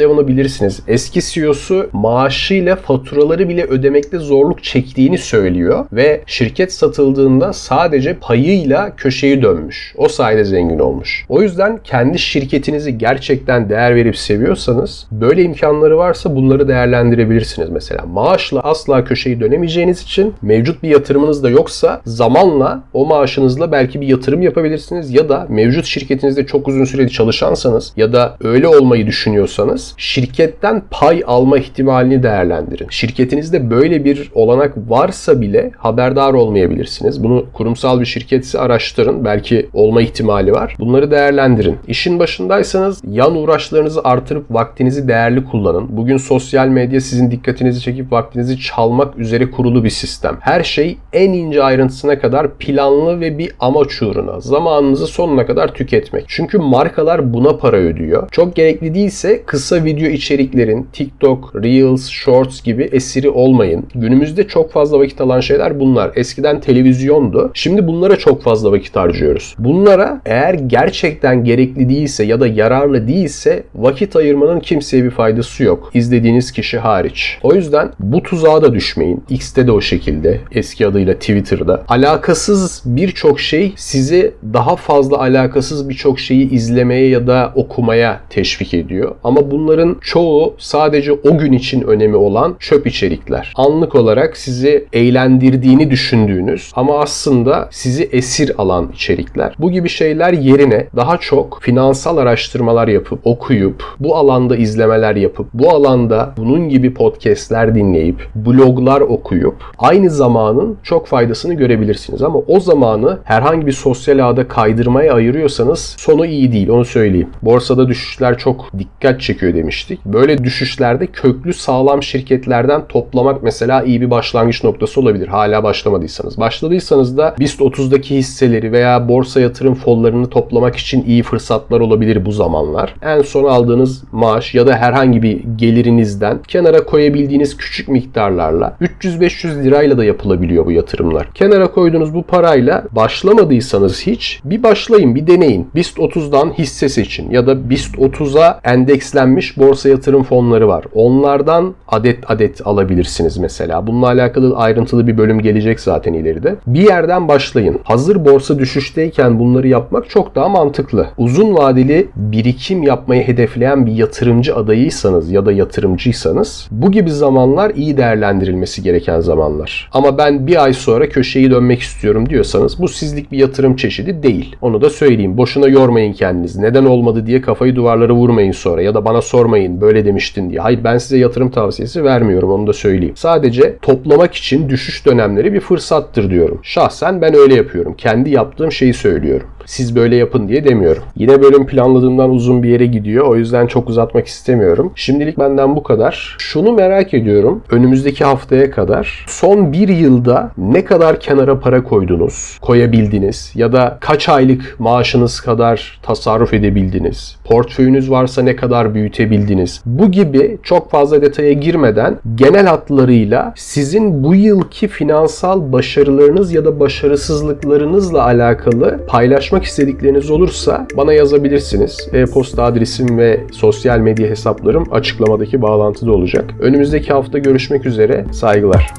7-Eleven'ı 0.00 0.28
bilirsiniz. 0.28 0.80
Eski 0.88 1.20
CEO'su 1.20 1.90
maaşıyla 1.92 2.69
faturaları 2.76 3.48
bile 3.48 3.64
ödemekte 3.64 4.18
zorluk 4.18 4.64
çektiğini 4.64 5.18
söylüyor 5.18 5.86
ve 5.92 6.20
şirket 6.26 6.72
satıldığında 6.72 7.52
sadece 7.52 8.16
payıyla 8.20 8.96
köşeyi 8.96 9.42
dönmüş. 9.42 9.94
O 9.96 10.08
sayede 10.08 10.44
zengin 10.44 10.78
olmuş. 10.78 11.24
O 11.28 11.42
yüzden 11.42 11.80
kendi 11.84 12.18
şirketinizi 12.18 12.98
gerçekten 12.98 13.68
değer 13.68 13.94
verip 13.94 14.16
seviyorsanız 14.16 15.06
böyle 15.10 15.42
imkanları 15.42 15.98
varsa 15.98 16.36
bunları 16.36 16.68
değerlendirebilirsiniz 16.68 17.70
mesela. 17.70 18.06
Maaşla 18.06 18.60
asla 18.60 19.04
köşeyi 19.04 19.40
dönemeyeceğiniz 19.40 20.02
için 20.02 20.34
mevcut 20.42 20.82
bir 20.82 20.88
yatırımınız 20.88 21.42
da 21.42 21.50
yoksa 21.50 22.00
zamanla 22.04 22.82
o 22.92 23.06
maaşınızla 23.06 23.72
belki 23.72 24.00
bir 24.00 24.06
yatırım 24.06 24.42
yapabilirsiniz 24.42 25.14
ya 25.14 25.28
da 25.28 25.46
mevcut 25.48 25.84
şirketinizde 25.84 26.46
çok 26.46 26.68
uzun 26.68 26.84
süreli 26.84 27.10
çalışansanız 27.10 27.92
ya 27.96 28.12
da 28.12 28.36
öyle 28.40 28.68
olmayı 28.68 29.06
düşünüyorsanız 29.06 29.94
şirketten 29.96 30.82
pay 30.90 31.22
alma 31.26 31.58
ihtimalini 31.58 32.22
değerlendirin. 32.22 32.59
Şirketinizde 32.90 33.70
böyle 33.70 34.04
bir 34.04 34.30
olanak 34.34 34.76
varsa 34.88 35.40
bile 35.40 35.70
haberdar 35.76 36.34
olmayabilirsiniz. 36.34 37.24
Bunu 37.24 37.46
kurumsal 37.52 38.00
bir 38.00 38.06
şirketse 38.06 38.58
araştırın. 38.58 39.24
Belki 39.24 39.68
olma 39.72 40.02
ihtimali 40.02 40.52
var. 40.52 40.76
Bunları 40.78 41.10
değerlendirin. 41.10 41.76
İşin 41.88 42.18
başındaysanız 42.18 43.02
yan 43.10 43.36
uğraşlarınızı 43.36 44.00
artırıp 44.04 44.50
vaktinizi 44.50 45.08
değerli 45.08 45.44
kullanın. 45.44 45.96
Bugün 45.96 46.16
sosyal 46.16 46.68
medya 46.68 47.00
sizin 47.00 47.30
dikkatinizi 47.30 47.80
çekip 47.80 48.12
vaktinizi 48.12 48.60
çalmak 48.60 49.18
üzere 49.18 49.50
kurulu 49.50 49.84
bir 49.84 49.90
sistem. 49.90 50.36
Her 50.40 50.62
şey 50.62 50.98
en 51.12 51.32
ince 51.32 51.62
ayrıntısına 51.62 52.18
kadar 52.18 52.54
planlı 52.54 53.20
ve 53.20 53.38
bir 53.38 53.52
amaç 53.60 54.02
uğruna. 54.02 54.40
Zamanınızı 54.40 55.06
sonuna 55.06 55.46
kadar 55.46 55.74
tüketmek. 55.74 56.24
Çünkü 56.28 56.58
markalar 56.58 57.32
buna 57.34 57.56
para 57.56 57.76
ödüyor. 57.76 58.28
Çok 58.30 58.56
gerekli 58.56 58.94
değilse 58.94 59.42
kısa 59.46 59.84
video 59.84 60.08
içeriklerin 60.08 60.88
TikTok, 60.92 61.52
Reels, 61.54 62.08
Shorts 62.08 62.49
gibi 62.62 62.88
esiri 62.92 63.30
olmayın. 63.30 63.86
Günümüzde 63.94 64.48
çok 64.48 64.72
fazla 64.72 64.98
vakit 64.98 65.20
alan 65.20 65.40
şeyler 65.40 65.80
bunlar. 65.80 66.10
Eskiden 66.16 66.60
televizyondu. 66.60 67.50
Şimdi 67.54 67.86
bunlara 67.86 68.16
çok 68.16 68.42
fazla 68.42 68.72
vakit 68.72 68.96
harcıyoruz. 68.96 69.54
Bunlara 69.58 70.20
eğer 70.24 70.54
gerçekten 70.54 71.44
gerekli 71.44 71.88
değilse 71.88 72.24
ya 72.24 72.40
da 72.40 72.46
yararlı 72.46 73.08
değilse 73.08 73.62
vakit 73.74 74.16
ayırmanın 74.16 74.60
kimseye 74.60 75.04
bir 75.04 75.10
faydası 75.10 75.64
yok. 75.64 75.90
İzlediğiniz 75.94 76.52
kişi 76.52 76.78
hariç. 76.78 77.38
O 77.42 77.54
yüzden 77.54 77.90
bu 78.00 78.22
tuzağa 78.22 78.62
da 78.62 78.74
düşmeyin. 78.74 79.24
X'te 79.30 79.66
de 79.66 79.72
o 79.72 79.80
şekilde. 79.80 80.40
Eski 80.52 80.86
adıyla 80.86 81.14
Twitter'da. 81.14 81.84
Alakasız 81.88 82.82
birçok 82.84 83.40
şey 83.40 83.72
sizi 83.76 84.34
daha 84.52 84.76
fazla 84.76 85.18
alakasız 85.18 85.88
birçok 85.88 86.20
şeyi 86.20 86.50
izlemeye 86.50 87.08
ya 87.08 87.26
da 87.26 87.52
okumaya 87.54 88.20
teşvik 88.30 88.74
ediyor. 88.74 89.14
Ama 89.24 89.50
bunların 89.50 89.96
çoğu 90.00 90.54
sadece 90.58 91.12
o 91.12 91.38
gün 91.38 91.52
için 91.52 91.82
önemi 91.82 92.16
olan 92.16 92.39
çöp 92.58 92.86
içerikler. 92.86 93.52
Anlık 93.56 93.94
olarak 93.94 94.36
sizi 94.36 94.86
eğlendirdiğini 94.92 95.90
düşündüğünüz 95.90 96.72
ama 96.74 97.00
aslında 97.00 97.68
sizi 97.70 98.04
esir 98.12 98.52
alan 98.58 98.90
içerikler. 98.94 99.54
Bu 99.58 99.70
gibi 99.70 99.88
şeyler 99.88 100.32
yerine 100.32 100.86
daha 100.96 101.16
çok 101.16 101.58
finansal 101.62 102.16
araştırmalar 102.16 102.88
yapıp, 102.88 103.20
okuyup, 103.24 103.84
bu 104.00 104.16
alanda 104.16 104.56
izlemeler 104.56 105.16
yapıp, 105.16 105.46
bu 105.54 105.70
alanda 105.70 106.34
bunun 106.36 106.68
gibi 106.68 106.94
podcastler 106.94 107.74
dinleyip, 107.74 108.28
bloglar 108.34 109.00
okuyup 109.00 109.56
aynı 109.78 110.10
zamanın 110.10 110.76
çok 110.82 111.06
faydasını 111.06 111.54
görebilirsiniz. 111.54 112.22
Ama 112.22 112.38
o 112.38 112.60
zamanı 112.60 113.18
herhangi 113.24 113.66
bir 113.66 113.72
sosyal 113.72 114.30
ağda 114.30 114.48
kaydırmaya 114.48 115.14
ayırıyorsanız 115.14 115.96
sonu 115.98 116.26
iyi 116.26 116.52
değil 116.52 116.68
onu 116.68 116.84
söyleyeyim. 116.84 117.28
Borsada 117.42 117.88
düşüşler 117.88 118.38
çok 118.38 118.70
dikkat 118.78 119.20
çekiyor 119.20 119.54
demiştik. 119.54 120.06
Böyle 120.06 120.44
düşüşlerde 120.44 121.06
köklü 121.06 121.54
sağlam 121.54 122.02
şirketlerden 122.20 122.88
toplamak 122.88 123.42
mesela 123.42 123.82
iyi 123.82 124.00
bir 124.00 124.10
başlangıç 124.10 124.64
noktası 124.64 125.00
olabilir. 125.00 125.28
Hala 125.28 125.62
başlamadıysanız. 125.62 126.38
Başladıysanız 126.38 127.16
da 127.16 127.34
BIST 127.40 127.60
30'daki 127.60 128.16
hisseleri 128.16 128.72
veya 128.72 129.08
borsa 129.08 129.40
yatırım 129.40 129.74
fonlarını 129.74 130.30
toplamak 130.30 130.76
için 130.76 131.04
iyi 131.04 131.22
fırsatlar 131.22 131.80
olabilir 131.80 132.24
bu 132.24 132.32
zamanlar. 132.32 132.94
En 133.02 133.22
son 133.22 133.44
aldığınız 133.44 134.04
maaş 134.12 134.54
ya 134.54 134.66
da 134.66 134.76
herhangi 134.76 135.22
bir 135.22 135.40
gelirinizden 135.56 136.38
kenara 136.48 136.84
koyabildiğiniz 136.84 137.56
küçük 137.56 137.88
miktarlarla 137.88 138.76
300-500 138.80 139.64
lirayla 139.64 139.98
da 139.98 140.04
yapılabiliyor 140.04 140.66
bu 140.66 140.72
yatırımlar. 140.72 141.28
Kenara 141.34 141.70
koyduğunuz 141.70 142.14
bu 142.14 142.22
parayla 142.22 142.84
başlamadıysanız 142.92 144.06
hiç 144.06 144.40
bir 144.44 144.62
başlayın, 144.62 145.14
bir 145.14 145.26
deneyin. 145.26 145.68
BIST 145.74 145.98
30'dan 145.98 146.52
hisse 146.58 146.88
seçin 146.88 147.30
ya 147.30 147.46
da 147.46 147.70
BIST 147.70 147.94
30'a 147.94 148.60
endekslenmiş 148.64 149.58
borsa 149.58 149.88
yatırım 149.88 150.22
fonları 150.22 150.68
var. 150.68 150.84
Onlardan 150.94 151.74
adet 151.88 152.09
adet 152.26 152.66
alabilirsiniz 152.66 153.38
mesela. 153.38 153.86
Bununla 153.86 154.06
alakalı 154.06 154.56
ayrıntılı 154.56 155.06
bir 155.06 155.18
bölüm 155.18 155.40
gelecek 155.40 155.80
zaten 155.80 156.12
ileride. 156.12 156.56
Bir 156.66 156.80
yerden 156.80 157.28
başlayın. 157.28 157.80
Hazır 157.84 158.24
borsa 158.24 158.58
düşüşteyken 158.58 159.38
bunları 159.38 159.68
yapmak 159.68 160.10
çok 160.10 160.34
daha 160.34 160.48
mantıklı. 160.48 161.06
Uzun 161.18 161.54
vadeli 161.54 162.08
birikim 162.16 162.82
yapmayı 162.82 163.22
hedefleyen 163.22 163.86
bir 163.86 163.92
yatırımcı 163.92 164.56
adayıysanız 164.56 165.30
ya 165.30 165.46
da 165.46 165.52
yatırımcıysanız 165.52 166.68
bu 166.70 166.92
gibi 166.92 167.10
zamanlar 167.10 167.70
iyi 167.70 167.96
değerlendirilmesi 167.96 168.82
gereken 168.82 169.20
zamanlar. 169.20 169.90
Ama 169.92 170.18
ben 170.18 170.46
bir 170.46 170.64
ay 170.64 170.72
sonra 170.72 171.08
köşeyi 171.08 171.50
dönmek 171.50 171.80
istiyorum 171.80 172.28
diyorsanız 172.28 172.80
bu 172.80 172.88
sizlik 172.88 173.32
bir 173.32 173.38
yatırım 173.38 173.76
çeşidi 173.76 174.22
değil. 174.22 174.56
Onu 174.62 174.80
da 174.80 174.90
söyleyeyim. 174.90 175.36
Boşuna 175.36 175.68
yormayın 175.68 176.12
kendinizi. 176.12 176.62
Neden 176.62 176.84
olmadı 176.84 177.26
diye 177.26 177.40
kafayı 177.40 177.76
duvarlara 177.76 178.12
vurmayın 178.12 178.52
sonra 178.52 178.82
ya 178.82 178.94
da 178.94 179.04
bana 179.04 179.22
sormayın 179.22 179.80
böyle 179.80 180.04
demiştin 180.04 180.50
diye. 180.50 180.60
Hayır 180.60 180.84
ben 180.84 180.98
size 180.98 181.18
yatırım 181.18 181.50
tavsiyesi 181.50 181.99
vermiyorum 182.04 182.50
onu 182.50 182.66
da 182.66 182.72
söyleyeyim. 182.72 183.16
Sadece 183.16 183.78
toplamak 183.82 184.34
için 184.34 184.68
düşüş 184.68 185.06
dönemleri 185.06 185.52
bir 185.52 185.60
fırsattır 185.60 186.30
diyorum. 186.30 186.60
Şahsen 186.62 187.20
ben 187.20 187.34
öyle 187.34 187.54
yapıyorum. 187.54 187.94
Kendi 187.94 188.30
yaptığım 188.30 188.72
şeyi 188.72 188.94
söylüyorum. 188.94 189.48
Siz 189.66 189.96
böyle 189.96 190.16
yapın 190.16 190.48
diye 190.48 190.64
demiyorum. 190.64 191.02
Yine 191.16 191.42
bölüm 191.42 191.66
planladığımdan 191.66 192.30
uzun 192.30 192.62
bir 192.62 192.68
yere 192.68 192.86
gidiyor. 192.86 193.26
O 193.26 193.36
yüzden 193.36 193.66
çok 193.66 193.88
uzatmak 193.88 194.26
istemiyorum. 194.26 194.92
Şimdilik 194.94 195.38
benden 195.38 195.76
bu 195.76 195.82
kadar. 195.82 196.36
Şunu 196.38 196.72
merak 196.72 197.14
ediyorum. 197.14 197.62
Önümüzdeki 197.70 198.24
haftaya 198.24 198.70
kadar 198.70 199.24
son 199.28 199.72
bir 199.72 199.88
yılda 199.88 200.52
ne 200.58 200.84
kadar 200.84 201.20
kenara 201.20 201.60
para 201.60 201.84
koydunuz, 201.84 202.58
koyabildiniz 202.62 203.52
ya 203.54 203.72
da 203.72 203.98
kaç 204.00 204.28
aylık 204.28 204.76
maaşınız 204.78 205.40
kadar 205.40 206.00
tasarruf 206.02 206.54
edebildiniz? 206.54 207.36
Portföyünüz 207.44 208.10
varsa 208.10 208.42
ne 208.42 208.56
kadar 208.56 208.94
büyütebildiniz? 208.94 209.82
Bu 209.86 210.10
gibi 210.10 210.58
çok 210.62 210.90
fazla 210.90 211.22
detaya 211.22 211.52
girmeden 211.52 212.18
genel 212.34 212.66
hatlarıyla 212.66 213.52
sizin 213.56 214.24
bu 214.24 214.34
yılki 214.34 214.88
finansal 214.88 215.72
başarılarınız 215.72 216.52
ya 216.52 216.64
da 216.64 216.80
başarısızlıklarınızla 216.80 218.24
alakalı 218.24 219.00
paylaşmak 219.08 219.59
istedikleriniz 219.64 220.30
olursa 220.30 220.86
bana 220.96 221.12
yazabilirsiniz. 221.12 222.08
E-posta 222.12 222.64
adresim 222.64 223.18
ve 223.18 223.40
sosyal 223.52 223.98
medya 223.98 224.28
hesaplarım 224.28 224.84
açıklamadaki 224.90 225.62
bağlantıda 225.62 226.12
olacak. 226.12 226.54
Önümüzdeki 226.60 227.12
hafta 227.12 227.38
görüşmek 227.38 227.86
üzere. 227.86 228.24
Saygılar. 228.32 228.94